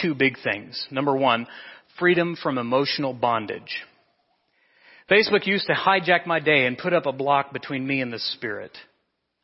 two 0.00 0.14
big 0.14 0.36
things. 0.42 0.86
Number 0.90 1.16
one, 1.16 1.46
freedom 1.98 2.36
from 2.40 2.58
emotional 2.58 3.12
bondage. 3.12 3.84
Facebook 5.10 5.46
used 5.46 5.66
to 5.66 5.74
hijack 5.74 6.26
my 6.26 6.40
day 6.40 6.66
and 6.66 6.78
put 6.78 6.92
up 6.92 7.06
a 7.06 7.12
block 7.12 7.52
between 7.52 7.86
me 7.86 8.00
and 8.00 8.12
the 8.12 8.18
Spirit. 8.18 8.76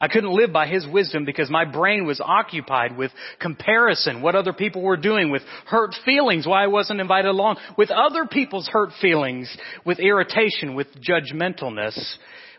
I 0.01 0.09
couldn't 0.09 0.37
live 0.37 0.53
by 0.53 0.67
his 0.67 0.87
wisdom 0.87 1.25
because 1.25 1.49
my 1.51 1.65
brain 1.65 2.05
was 2.05 2.21
occupied 2.21 2.99
with 2.99 3.11
comparison, 3.41 4.21
what 4.21 4.35
other 4.35 4.53
people 4.53 4.83
were 4.83 4.99
doing, 4.99 5.31
with 5.31 5.43
hurt 5.67 5.95
feelings, 6.05 6.47
why 6.47 6.65
I 6.65 6.67
wasn't 6.67 7.01
invited 7.01 7.29
along, 7.29 7.57
with 7.79 7.91
other 7.91 8.27
people's 8.27 8.69
hurt 8.69 8.91
feelings, 9.01 9.55
with 9.87 9.99
irritation, 9.99 10.75
with 10.75 10.89
judgmentalness, 11.01 12.17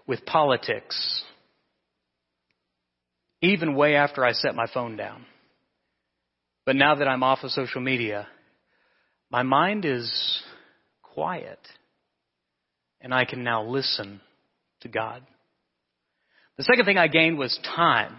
with 0.08 0.26
politics. 0.26 1.24
Even 3.42 3.76
way 3.76 3.96
after 3.96 4.26
I 4.26 4.32
set 4.32 4.56
my 4.56 4.66
phone 4.74 4.98
down. 4.98 5.26
But 6.68 6.76
now 6.76 6.96
that 6.96 7.08
I'm 7.08 7.24
off 7.24 7.40
of 7.44 7.52
social 7.52 7.80
media, 7.80 8.28
my 9.32 9.42
mind 9.42 9.86
is 9.86 10.12
quiet 11.02 11.60
and 13.00 13.14
I 13.14 13.24
can 13.24 13.46
now 13.46 13.64
listen 13.64 14.20
to 14.82 14.90
God. 14.90 15.24
The 16.58 16.66
second 16.66 16.84
thing 16.84 16.98
I 16.98 17.08
gained 17.08 17.38
was 17.38 17.58
time. 17.74 18.18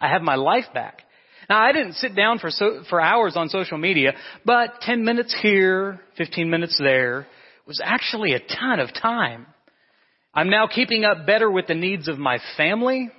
I 0.00 0.08
have 0.08 0.22
my 0.22 0.34
life 0.34 0.64
back. 0.74 1.02
Now 1.48 1.62
I 1.62 1.70
didn't 1.70 1.92
sit 1.92 2.16
down 2.16 2.40
for 2.40 2.50
so, 2.50 2.82
for 2.90 3.00
hours 3.00 3.36
on 3.36 3.48
social 3.48 3.78
media, 3.78 4.14
but 4.44 4.80
10 4.80 5.04
minutes 5.04 5.32
here, 5.40 6.00
15 6.18 6.50
minutes 6.50 6.76
there 6.82 7.28
was 7.64 7.80
actually 7.82 8.32
a 8.32 8.40
ton 8.40 8.80
of 8.80 8.92
time. 8.92 9.46
I'm 10.34 10.50
now 10.50 10.66
keeping 10.66 11.04
up 11.04 11.26
better 11.26 11.48
with 11.48 11.68
the 11.68 11.74
needs 11.74 12.08
of 12.08 12.18
my 12.18 12.38
family 12.56 13.12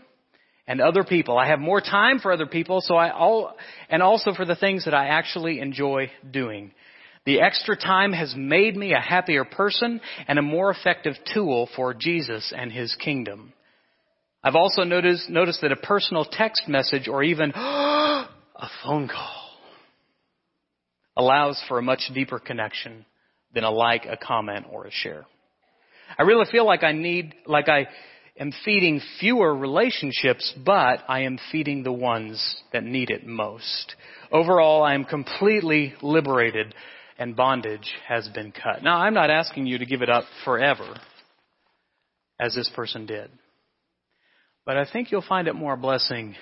and 0.68 0.82
other 0.82 1.04
people. 1.04 1.38
I 1.38 1.48
have 1.48 1.60
more 1.60 1.82
time 1.82 2.20
for 2.20 2.32
other 2.32 2.48
people, 2.48 2.82
so 2.82 2.96
I 2.96 3.12
all, 3.12 3.56
and 3.90 4.02
also 4.02 4.34
for 4.34 4.46
the 4.46 4.56
things 4.56 4.86
that 4.86 4.94
I 4.94 5.08
actually 5.08 5.60
enjoy 5.60 6.12
doing. 6.30 6.72
The 7.26 7.42
extra 7.42 7.76
time 7.76 8.14
has 8.14 8.36
made 8.38 8.76
me 8.76 8.94
a 8.94 9.00
happier 9.00 9.46
person 9.46 10.00
and 10.28 10.38
a 10.38 10.44
more 10.44 10.70
effective 10.70 11.16
tool 11.34 11.68
for 11.76 11.94
Jesus 11.94 12.54
and 12.56 12.72
His 12.72 12.96
kingdom. 12.96 13.54
I've 14.44 14.56
also 14.56 14.84
noticed, 14.84 15.28
noticed 15.30 15.62
that 15.62 15.72
a 15.72 15.76
personal 15.76 16.24
text 16.24 16.68
message 16.68 17.08
or 17.08 17.24
even 17.24 17.52
a 17.56 18.28
phone 18.84 19.08
call 19.08 19.42
allows 21.18 21.62
for 21.68 21.80
a 21.80 21.84
much 21.84 22.12
deeper 22.14 22.38
connection 22.38 23.06
than 23.56 23.64
a 23.64 23.72
like, 23.72 24.06
a 24.06 24.18
comment, 24.18 24.68
or 24.72 24.86
a 24.86 24.92
share. 24.92 25.26
I 26.18 26.24
really 26.24 26.46
feel 26.52 26.66
like 26.66 26.84
I 26.84 26.92
need, 26.92 27.34
like 27.48 27.70
I 27.70 27.88
am 28.40 28.52
feeding 28.64 29.02
fewer 29.20 29.56
relationships, 29.56 30.54
but 30.66 31.04
I 31.08 31.22
am 31.22 31.40
feeding 31.52 31.84
the 31.84 31.92
ones 31.92 32.62
that 32.74 32.84
need 32.84 33.10
it 33.10 33.26
most. 33.26 33.96
Overall, 34.32 34.84
I 34.84 34.94
am 34.94 35.06
completely 35.06 35.94
liberated 36.02 36.74
and 37.18 37.36
bondage 37.36 37.94
has 38.08 38.28
been 38.30 38.52
cut. 38.52 38.84
Now, 38.84 38.98
I'm 38.98 39.14
not 39.14 39.30
asking 39.30 39.68
you 39.68 39.78
to 39.78 39.86
give 39.86 40.02
it 40.02 40.10
up 40.10 40.26
forever, 40.44 41.00
as 42.40 42.54
this 42.56 42.70
person 42.76 43.06
did. 43.06 43.30
But 44.66 44.78
I 44.78 44.86
think 44.92 45.12
you'll 45.12 45.22
find 45.22 45.48
it 45.48 45.54
more 45.54 45.78
blessing 45.78 46.36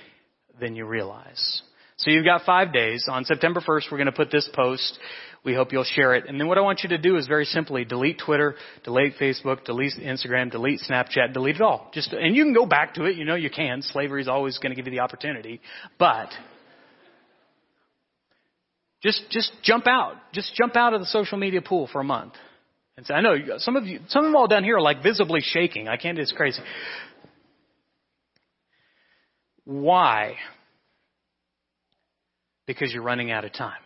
than 0.59 0.75
you 0.75 0.85
realize. 0.85 1.61
So 1.97 2.11
you've 2.11 2.25
got 2.25 2.43
five 2.45 2.73
days. 2.73 3.05
On 3.09 3.23
September 3.23 3.61
1st, 3.61 3.91
we're 3.91 3.97
going 3.97 4.05
to 4.05 4.11
put 4.11 4.31
this 4.31 4.49
post. 4.53 4.97
We 5.43 5.53
hope 5.53 5.71
you'll 5.71 5.83
share 5.83 6.15
it. 6.15 6.25
And 6.27 6.39
then 6.39 6.47
what 6.47 6.57
I 6.57 6.61
want 6.61 6.81
you 6.83 6.89
to 6.89 6.97
do 6.97 7.17
is 7.17 7.27
very 7.27 7.45
simply 7.45 7.85
delete 7.85 8.19
Twitter, 8.25 8.55
delete 8.83 9.15
Facebook, 9.17 9.65
delete 9.65 9.93
Instagram, 9.93 10.51
delete 10.51 10.81
Snapchat, 10.89 11.33
delete 11.33 11.57
it 11.57 11.61
all. 11.61 11.91
Just, 11.93 12.13
and 12.13 12.35
you 12.35 12.43
can 12.43 12.53
go 12.53 12.65
back 12.65 12.95
to 12.95 13.05
it. 13.05 13.17
You 13.17 13.25
know 13.25 13.35
you 13.35 13.49
can. 13.49 13.81
Slavery 13.81 14.21
is 14.21 14.27
always 14.27 14.57
going 14.57 14.71
to 14.71 14.75
give 14.75 14.85
you 14.85 14.91
the 14.91 15.01
opportunity. 15.01 15.59
But, 15.99 16.29
just, 19.01 19.29
just 19.29 19.51
jump 19.63 19.85
out. 19.85 20.15
Just 20.33 20.55
jump 20.55 20.75
out 20.75 20.93
of 20.93 21.01
the 21.01 21.07
social 21.07 21.37
media 21.37 21.61
pool 21.61 21.89
for 21.91 21.99
a 21.99 22.05
month. 22.05 22.33
And 22.95 23.05
say, 23.05 23.13
I 23.13 23.21
know 23.21 23.35
some 23.57 23.75
of 23.75 23.85
you, 23.85 23.99
some 24.07 24.23
of 24.23 24.29
them 24.29 24.35
all 24.35 24.47
down 24.47 24.63
here 24.63 24.77
are 24.77 24.81
like 24.81 25.03
visibly 25.03 25.41
shaking. 25.41 25.87
I 25.87 25.97
can't, 25.97 26.17
it's 26.17 26.31
crazy. 26.31 26.61
Why? 29.65 30.35
Because 32.65 32.93
you're 32.93 33.03
running 33.03 33.31
out 33.31 33.45
of 33.45 33.53
time. 33.53 33.81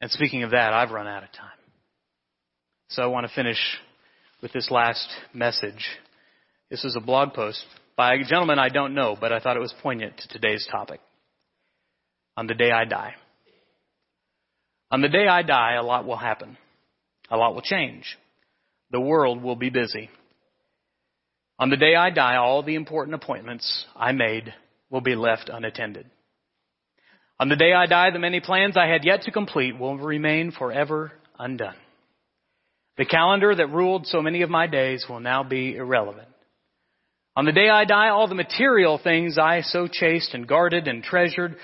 And 0.00 0.10
speaking 0.10 0.44
of 0.44 0.52
that, 0.52 0.72
I've 0.72 0.90
run 0.90 1.06
out 1.06 1.24
of 1.24 1.32
time. 1.32 1.50
So 2.90 3.02
I 3.02 3.06
want 3.06 3.26
to 3.26 3.34
finish 3.34 3.58
with 4.40 4.52
this 4.52 4.70
last 4.70 5.08
message. 5.34 5.84
This 6.70 6.84
is 6.84 6.96
a 6.96 7.04
blog 7.04 7.34
post 7.34 7.64
by 7.96 8.14
a 8.14 8.24
gentleman 8.24 8.58
I 8.58 8.68
don't 8.68 8.94
know, 8.94 9.16
but 9.20 9.32
I 9.32 9.40
thought 9.40 9.56
it 9.56 9.60
was 9.60 9.74
poignant 9.82 10.18
to 10.18 10.28
today's 10.28 10.66
topic. 10.70 11.00
On 12.36 12.46
the 12.46 12.54
day 12.54 12.70
I 12.70 12.84
die. 12.84 13.14
On 14.90 15.02
the 15.02 15.08
day 15.08 15.26
I 15.26 15.42
die, 15.42 15.74
a 15.74 15.82
lot 15.82 16.06
will 16.06 16.16
happen. 16.16 16.56
A 17.30 17.36
lot 17.36 17.54
will 17.54 17.62
change. 17.62 18.16
The 18.90 19.00
world 19.00 19.42
will 19.42 19.56
be 19.56 19.70
busy. 19.70 20.08
On 21.58 21.68
the 21.68 21.76
day 21.76 21.94
I 21.96 22.10
die, 22.10 22.36
all 22.36 22.62
the 22.62 22.76
important 22.76 23.16
appointments 23.16 23.84
I 23.96 24.12
made 24.12 24.54
will 24.88 25.00
be 25.00 25.16
left 25.16 25.50
unattended. 25.52 26.06
On 27.40 27.48
the 27.48 27.56
day 27.56 27.72
I 27.72 27.86
die, 27.86 28.10
the 28.10 28.18
many 28.18 28.40
plans 28.40 28.76
I 28.76 28.86
had 28.88 29.04
yet 29.04 29.22
to 29.22 29.30
complete 29.30 29.78
will 29.78 29.96
remain 29.96 30.50
forever 30.50 31.12
undone. 31.38 31.76
The 32.96 33.04
calendar 33.04 33.54
that 33.54 33.70
ruled 33.70 34.06
so 34.08 34.20
many 34.20 34.42
of 34.42 34.50
my 34.50 34.66
days 34.66 35.06
will 35.08 35.20
now 35.20 35.44
be 35.44 35.76
irrelevant. 35.76 36.28
On 37.36 37.44
the 37.44 37.52
day 37.52 37.68
I 37.68 37.84
die, 37.84 38.08
all 38.08 38.26
the 38.26 38.34
material 38.34 38.98
things 39.02 39.38
I 39.38 39.60
so 39.60 39.86
chased 39.86 40.34
and 40.34 40.48
guarded 40.48 40.88
and 40.88 41.04
treasured 41.04 41.54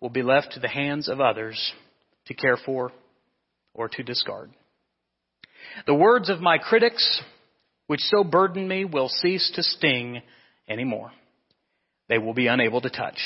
will 0.00 0.10
be 0.10 0.24
left 0.24 0.54
to 0.54 0.60
the 0.60 0.68
hands 0.68 1.08
of 1.08 1.20
others 1.20 1.72
to 2.26 2.34
care 2.34 2.56
for 2.56 2.90
or 3.74 3.88
to 3.88 4.02
discard. 4.02 4.50
The 5.86 5.94
words 5.94 6.28
of 6.28 6.40
my 6.40 6.58
critics 6.58 7.22
which 7.86 8.00
so 8.00 8.24
burden 8.24 8.66
me 8.66 8.84
will 8.84 9.08
cease 9.08 9.52
to 9.54 9.62
sting 9.62 10.22
anymore. 10.68 11.12
They 12.08 12.18
will 12.18 12.34
be 12.34 12.48
unable 12.48 12.80
to 12.80 12.90
touch. 12.90 13.18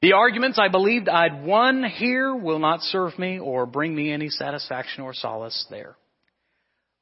The 0.00 0.12
arguments 0.12 0.58
I 0.60 0.68
believed 0.68 1.08
I'd 1.08 1.44
won 1.44 1.82
here 1.82 2.34
will 2.34 2.60
not 2.60 2.82
serve 2.82 3.18
me 3.18 3.40
or 3.40 3.66
bring 3.66 3.94
me 3.94 4.12
any 4.12 4.28
satisfaction 4.28 5.02
or 5.02 5.12
solace 5.12 5.66
there. 5.70 5.96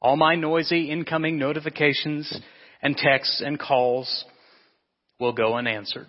All 0.01 0.17
my 0.17 0.35
noisy 0.35 0.91
incoming 0.91 1.39
notifications 1.39 2.41
and 2.81 2.97
texts 2.97 3.43
and 3.45 3.59
calls 3.59 4.25
will 5.21 5.33
go 5.33 5.55
unanswered. 5.55 6.07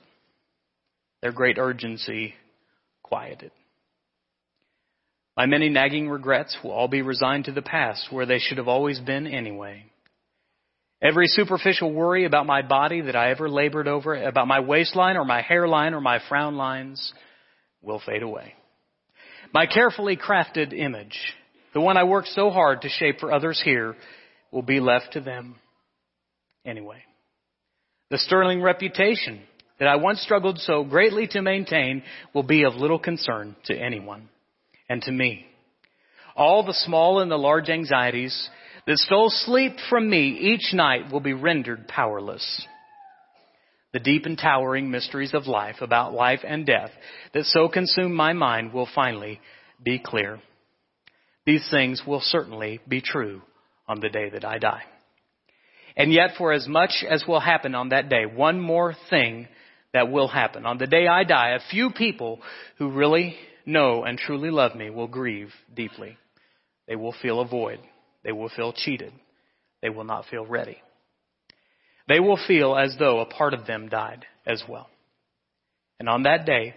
Their 1.21 1.33
great 1.33 1.57
urgency 1.57 2.35
quieted. 3.03 3.51
My 5.35 5.45
many 5.45 5.69
nagging 5.69 6.09
regrets 6.09 6.57
will 6.63 6.71
all 6.71 6.87
be 6.87 7.01
resigned 7.01 7.45
to 7.45 7.51
the 7.51 7.61
past 7.61 8.07
where 8.11 8.25
they 8.25 8.39
should 8.39 8.57
have 8.57 8.67
always 8.67 8.99
been 8.99 9.27
anyway. 9.27 9.85
Every 11.01 11.27
superficial 11.27 11.93
worry 11.93 12.25
about 12.25 12.47
my 12.47 12.63
body 12.63 13.01
that 13.01 13.15
I 13.15 13.29
ever 13.29 13.49
labored 13.49 13.87
over, 13.87 14.15
about 14.15 14.47
my 14.47 14.61
waistline 14.61 15.15
or 15.15 15.25
my 15.25 15.41
hairline 15.41 15.93
or 15.93 16.01
my 16.01 16.19
frown 16.27 16.55
lines, 16.55 17.13
will 17.81 18.01
fade 18.03 18.23
away. 18.23 18.53
My 19.53 19.67
carefully 19.67 20.17
crafted 20.17 20.73
image, 20.73 21.17
the 21.73 21.81
one 21.81 21.97
I 21.97 22.03
worked 22.03 22.29
so 22.29 22.49
hard 22.49 22.81
to 22.81 22.89
shape 22.89 23.19
for 23.19 23.31
others 23.31 23.61
here, 23.63 23.95
will 24.51 24.63
be 24.63 24.79
left 24.79 25.13
to 25.13 25.21
them 25.21 25.55
anyway. 26.65 27.03
The 28.09 28.17
sterling 28.17 28.61
reputation 28.61 29.41
that 29.79 29.87
I 29.87 29.97
once 29.97 30.21
struggled 30.21 30.57
so 30.59 30.83
greatly 30.83 31.27
to 31.27 31.41
maintain 31.41 32.01
will 32.33 32.43
be 32.43 32.63
of 32.63 32.73
little 32.73 32.99
concern 32.99 33.55
to 33.65 33.77
anyone 33.77 34.29
and 34.89 35.01
to 35.03 35.11
me. 35.11 35.45
All 36.35 36.65
the 36.65 36.73
small 36.73 37.19
and 37.19 37.29
the 37.29 37.37
large 37.37 37.69
anxieties 37.69 38.49
that 38.87 38.97
stole 38.97 39.29
sleep 39.29 39.73
from 39.89 40.09
me 40.09 40.29
each 40.29 40.73
night 40.73 41.11
will 41.11 41.19
be 41.19 41.33
rendered 41.33 41.87
powerless. 41.87 42.65
The 43.91 43.99
deep 43.99 44.25
and 44.25 44.37
towering 44.37 44.89
mysteries 44.89 45.33
of 45.33 45.45
life 45.45 45.77
about 45.81 46.13
life 46.13 46.39
and 46.47 46.65
death 46.65 46.91
that 47.33 47.45
so 47.45 47.67
consume 47.67 48.13
my 48.13 48.33
mind 48.33 48.73
will 48.73 48.87
finally 48.95 49.39
be 49.83 49.99
clear. 49.99 50.39
These 51.45 51.67
things 51.69 52.01
will 52.07 52.21
certainly 52.21 52.79
be 52.87 53.01
true 53.01 53.41
on 53.87 53.99
the 53.99 54.09
day 54.09 54.29
that 54.29 54.45
I 54.45 54.57
die. 54.57 54.83
And 55.95 56.13
yet, 56.13 56.31
for 56.37 56.53
as 56.53 56.67
much 56.67 57.03
as 57.09 57.25
will 57.27 57.39
happen 57.39 57.75
on 57.75 57.89
that 57.89 58.09
day, 58.09 58.25
one 58.25 58.59
more 58.59 58.95
thing 59.09 59.47
that 59.93 60.11
will 60.11 60.27
happen. 60.27 60.65
On 60.65 60.77
the 60.77 60.87
day 60.87 61.07
I 61.07 61.23
die, 61.23 61.51
a 61.55 61.71
few 61.71 61.89
people 61.89 62.39
who 62.77 62.91
really 62.91 63.35
know 63.65 64.03
and 64.03 64.17
truly 64.17 64.51
love 64.51 64.75
me 64.75 64.89
will 64.89 65.07
grieve 65.07 65.51
deeply. 65.75 66.17
They 66.87 66.95
will 66.95 67.15
feel 67.21 67.39
a 67.39 67.47
void. 67.47 67.79
They 68.23 68.31
will 68.31 68.49
feel 68.49 68.73
cheated. 68.73 69.13
They 69.81 69.89
will 69.89 70.03
not 70.03 70.25
feel 70.25 70.45
ready. 70.45 70.77
They 72.07 72.19
will 72.19 72.39
feel 72.47 72.75
as 72.75 72.95
though 72.97 73.19
a 73.19 73.25
part 73.25 73.53
of 73.53 73.65
them 73.67 73.89
died 73.89 74.25
as 74.45 74.63
well. 74.67 74.89
And 75.99 76.07
on 76.07 76.23
that 76.23 76.45
day, 76.45 76.73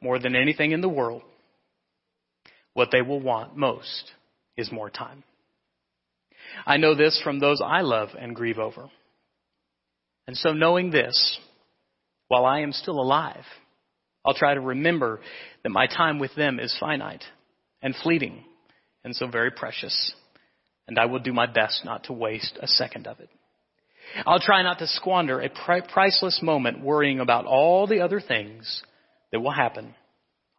more 0.00 0.18
than 0.18 0.34
anything 0.34 0.72
in 0.72 0.80
the 0.80 0.88
world, 0.88 1.22
what 2.72 2.88
they 2.90 3.02
will 3.02 3.20
want 3.20 3.56
most 3.56 4.12
is 4.56 4.72
more 4.72 4.90
time. 4.90 5.22
I 6.66 6.76
know 6.76 6.94
this 6.94 7.20
from 7.22 7.38
those 7.38 7.60
I 7.64 7.80
love 7.82 8.10
and 8.18 8.34
grieve 8.34 8.58
over. 8.58 8.88
And 10.26 10.36
so 10.36 10.52
knowing 10.52 10.90
this, 10.90 11.38
while 12.28 12.44
I 12.44 12.60
am 12.60 12.72
still 12.72 13.00
alive, 13.00 13.44
I'll 14.24 14.34
try 14.34 14.54
to 14.54 14.60
remember 14.60 15.20
that 15.62 15.70
my 15.70 15.86
time 15.86 16.18
with 16.18 16.34
them 16.34 16.58
is 16.58 16.74
finite 16.80 17.24
and 17.82 17.94
fleeting 17.94 18.44
and 19.04 19.14
so 19.14 19.26
very 19.26 19.50
precious 19.50 20.14
and 20.86 20.98
I 20.98 21.06
will 21.06 21.20
do 21.20 21.32
my 21.32 21.46
best 21.46 21.84
not 21.84 22.04
to 22.04 22.12
waste 22.12 22.58
a 22.60 22.66
second 22.66 23.06
of 23.06 23.20
it. 23.20 23.30
I'll 24.26 24.40
try 24.40 24.62
not 24.62 24.78
to 24.78 24.86
squander 24.86 25.40
a 25.40 25.48
priceless 25.48 26.40
moment 26.42 26.84
worrying 26.84 27.20
about 27.20 27.46
all 27.46 27.86
the 27.86 28.00
other 28.00 28.20
things 28.20 28.82
that 29.32 29.40
will 29.40 29.52
happen 29.52 29.94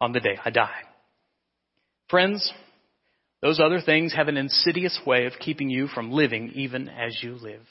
on 0.00 0.12
the 0.12 0.20
day 0.20 0.38
I 0.44 0.50
die. 0.50 0.82
Friends, 2.08 2.52
those 3.42 3.60
other 3.60 3.80
things 3.80 4.14
have 4.14 4.28
an 4.28 4.36
insidious 4.36 4.98
way 5.06 5.26
of 5.26 5.34
keeping 5.40 5.70
you 5.70 5.88
from 5.88 6.10
living 6.10 6.52
even 6.54 6.88
as 6.88 7.16
you 7.22 7.34
live, 7.34 7.62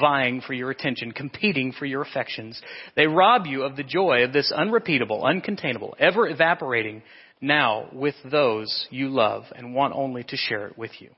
vying 0.00 0.40
for 0.40 0.52
your 0.52 0.70
attention, 0.70 1.12
competing 1.12 1.72
for 1.72 1.86
your 1.86 2.02
affections. 2.02 2.60
They 2.96 3.06
rob 3.06 3.46
you 3.46 3.62
of 3.62 3.76
the 3.76 3.82
joy 3.82 4.24
of 4.24 4.32
this 4.32 4.52
unrepeatable, 4.52 5.22
uncontainable, 5.22 5.94
ever 5.98 6.28
evaporating 6.28 7.02
now 7.40 7.88
with 7.92 8.14
those 8.30 8.86
you 8.90 9.08
love 9.08 9.44
and 9.54 9.74
want 9.74 9.94
only 9.94 10.24
to 10.24 10.36
share 10.36 10.66
it 10.66 10.78
with 10.78 10.92
you. 11.00 11.10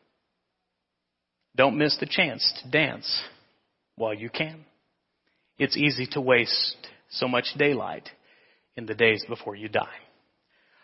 Don't 1.57 1.79
miss 1.79 1.97
the 1.99 2.07
chance 2.07 2.53
to 2.63 2.71
dance 2.71 3.23
while 3.97 4.15
you 4.15 4.31
can. 4.31 4.65
It's 5.59 5.77
easy 5.77 6.07
to 6.13 6.21
waste 6.21 6.77
so 7.11 7.27
much 7.27 7.47
daylight 7.57 8.09
in 8.77 8.87
the 8.87 8.95
days 8.95 9.25
before 9.29 9.57
you 9.57 9.69
die. 9.69 9.87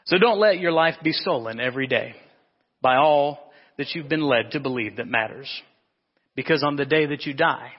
So 0.07 0.19
don't 0.19 0.41
let 0.41 0.59
your 0.59 0.73
life 0.73 0.97
be 1.03 1.13
stolen 1.13 1.61
every 1.61 1.87
day 1.87 2.15
by 2.83 2.97
all 2.97 3.53
that 3.79 3.95
you've 3.95 4.09
been 4.09 4.23
led 4.23 4.51
to 4.51 4.61
believe 4.61 4.97
that 4.97 5.07
matters. 5.07 5.49
Because 6.35 6.65
on 6.65 6.77
the 6.77 6.85
day 6.85 7.07
that 7.07 7.25
you 7.25 7.35
die, 7.35 7.73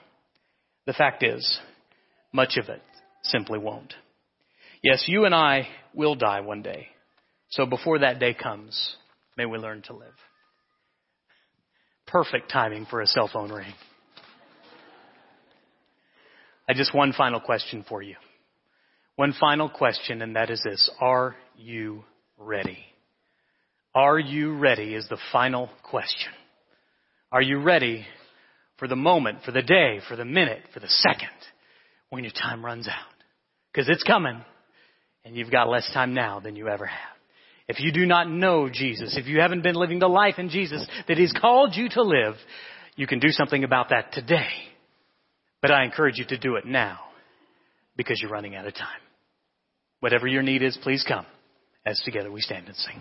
the 0.86 0.94
fact 0.94 1.24
is, 1.24 1.60
much 2.32 2.58
of 2.58 2.70
it 2.70 2.82
simply 3.24 3.60
won't. 3.60 3.94
Yes, 4.82 5.06
you 5.08 5.26
and 5.26 5.36
I 5.36 5.68
will 5.94 6.16
die 6.16 6.42
one 6.42 6.62
day. 6.62 6.88
So 7.50 7.66
before 7.66 8.00
that 8.00 8.20
day 8.20 8.34
comes, 8.34 8.96
may 9.38 9.46
we 9.46 9.58
learn 9.58 9.82
to 9.84 9.94
live. 9.94 10.14
Perfect 12.08 12.52
timing 12.52 12.86
for 12.86 13.02
a 13.02 13.08
cell 13.08 13.30
phone 13.32 13.52
ring. 13.52 13.74
I 16.68 16.74
just 16.74 16.94
one 16.94 17.14
final 17.14 17.40
question 17.40 17.86
for 17.88 18.02
you. 18.02 18.16
One 19.16 19.34
final 19.40 19.70
question, 19.70 20.22
and 20.22 20.36
that 20.36 20.50
is 20.50 20.62
this. 20.64 20.90
Are 21.00 21.36
you 21.56 22.04
ready? 22.38 22.80
Are 23.94 24.20
you 24.20 24.58
ready 24.58 24.94
is 24.94 25.08
the 25.08 25.18
final 25.32 25.70
question. 25.84 26.32
Are 27.32 27.42
you 27.42 27.62
ready 27.62 28.06
for 28.78 28.88
the 28.88 28.96
moment, 28.96 29.40
for 29.46 29.52
the 29.52 29.62
day, 29.62 30.00
for 30.08 30.16
the 30.16 30.26
minute, 30.26 30.64
for 30.74 30.80
the 30.80 30.90
second 30.90 31.30
when 32.10 32.24
your 32.24 32.34
time 32.34 32.64
runs 32.64 32.88
out? 32.88 33.14
Because 33.72 33.88
it's 33.90 34.04
coming 34.04 34.42
and 35.24 35.36
you've 35.36 35.52
got 35.52 35.70
less 35.70 35.90
time 35.94 36.14
now 36.14 36.40
than 36.40 36.56
you 36.56 36.68
ever 36.68 36.86
have. 36.86 37.15
If 37.68 37.80
you 37.80 37.92
do 37.92 38.06
not 38.06 38.30
know 38.30 38.70
Jesus, 38.72 39.18
if 39.18 39.26
you 39.26 39.40
haven't 39.40 39.64
been 39.64 39.76
living 39.76 40.00
the 40.00 40.08
life 40.08 40.36
in 40.38 40.50
Jesus 40.50 40.86
that 41.08 41.18
He's 41.18 41.34
called 41.34 41.76
you 41.76 41.90
to 41.90 42.04
live, 42.04 42.36
you 42.96 43.08
can 43.08 43.20
do 43.20 43.30
something 43.30 43.64
about 43.64 43.90
that 43.90 44.12
today. 44.12 44.50
But 45.62 45.72
I 45.72 45.84
encourage 45.84 46.18
you 46.18 46.26
to 46.26 46.38
do 46.38 46.56
it 46.58 46.66
now 46.66 47.00
because 47.98 48.20
you're 48.22 48.32
running 48.32 48.56
out 48.56 48.68
of 48.68 48.76
time. 48.76 49.02
Whatever 50.00 50.28
your 50.28 50.44
need 50.44 50.62
is, 50.62 50.78
please 50.84 51.04
come 51.08 51.26
as 51.86 52.00
together 52.06 52.32
we 52.32 52.42
stand 52.42 52.68
and 52.68 52.76
sing. 52.76 53.00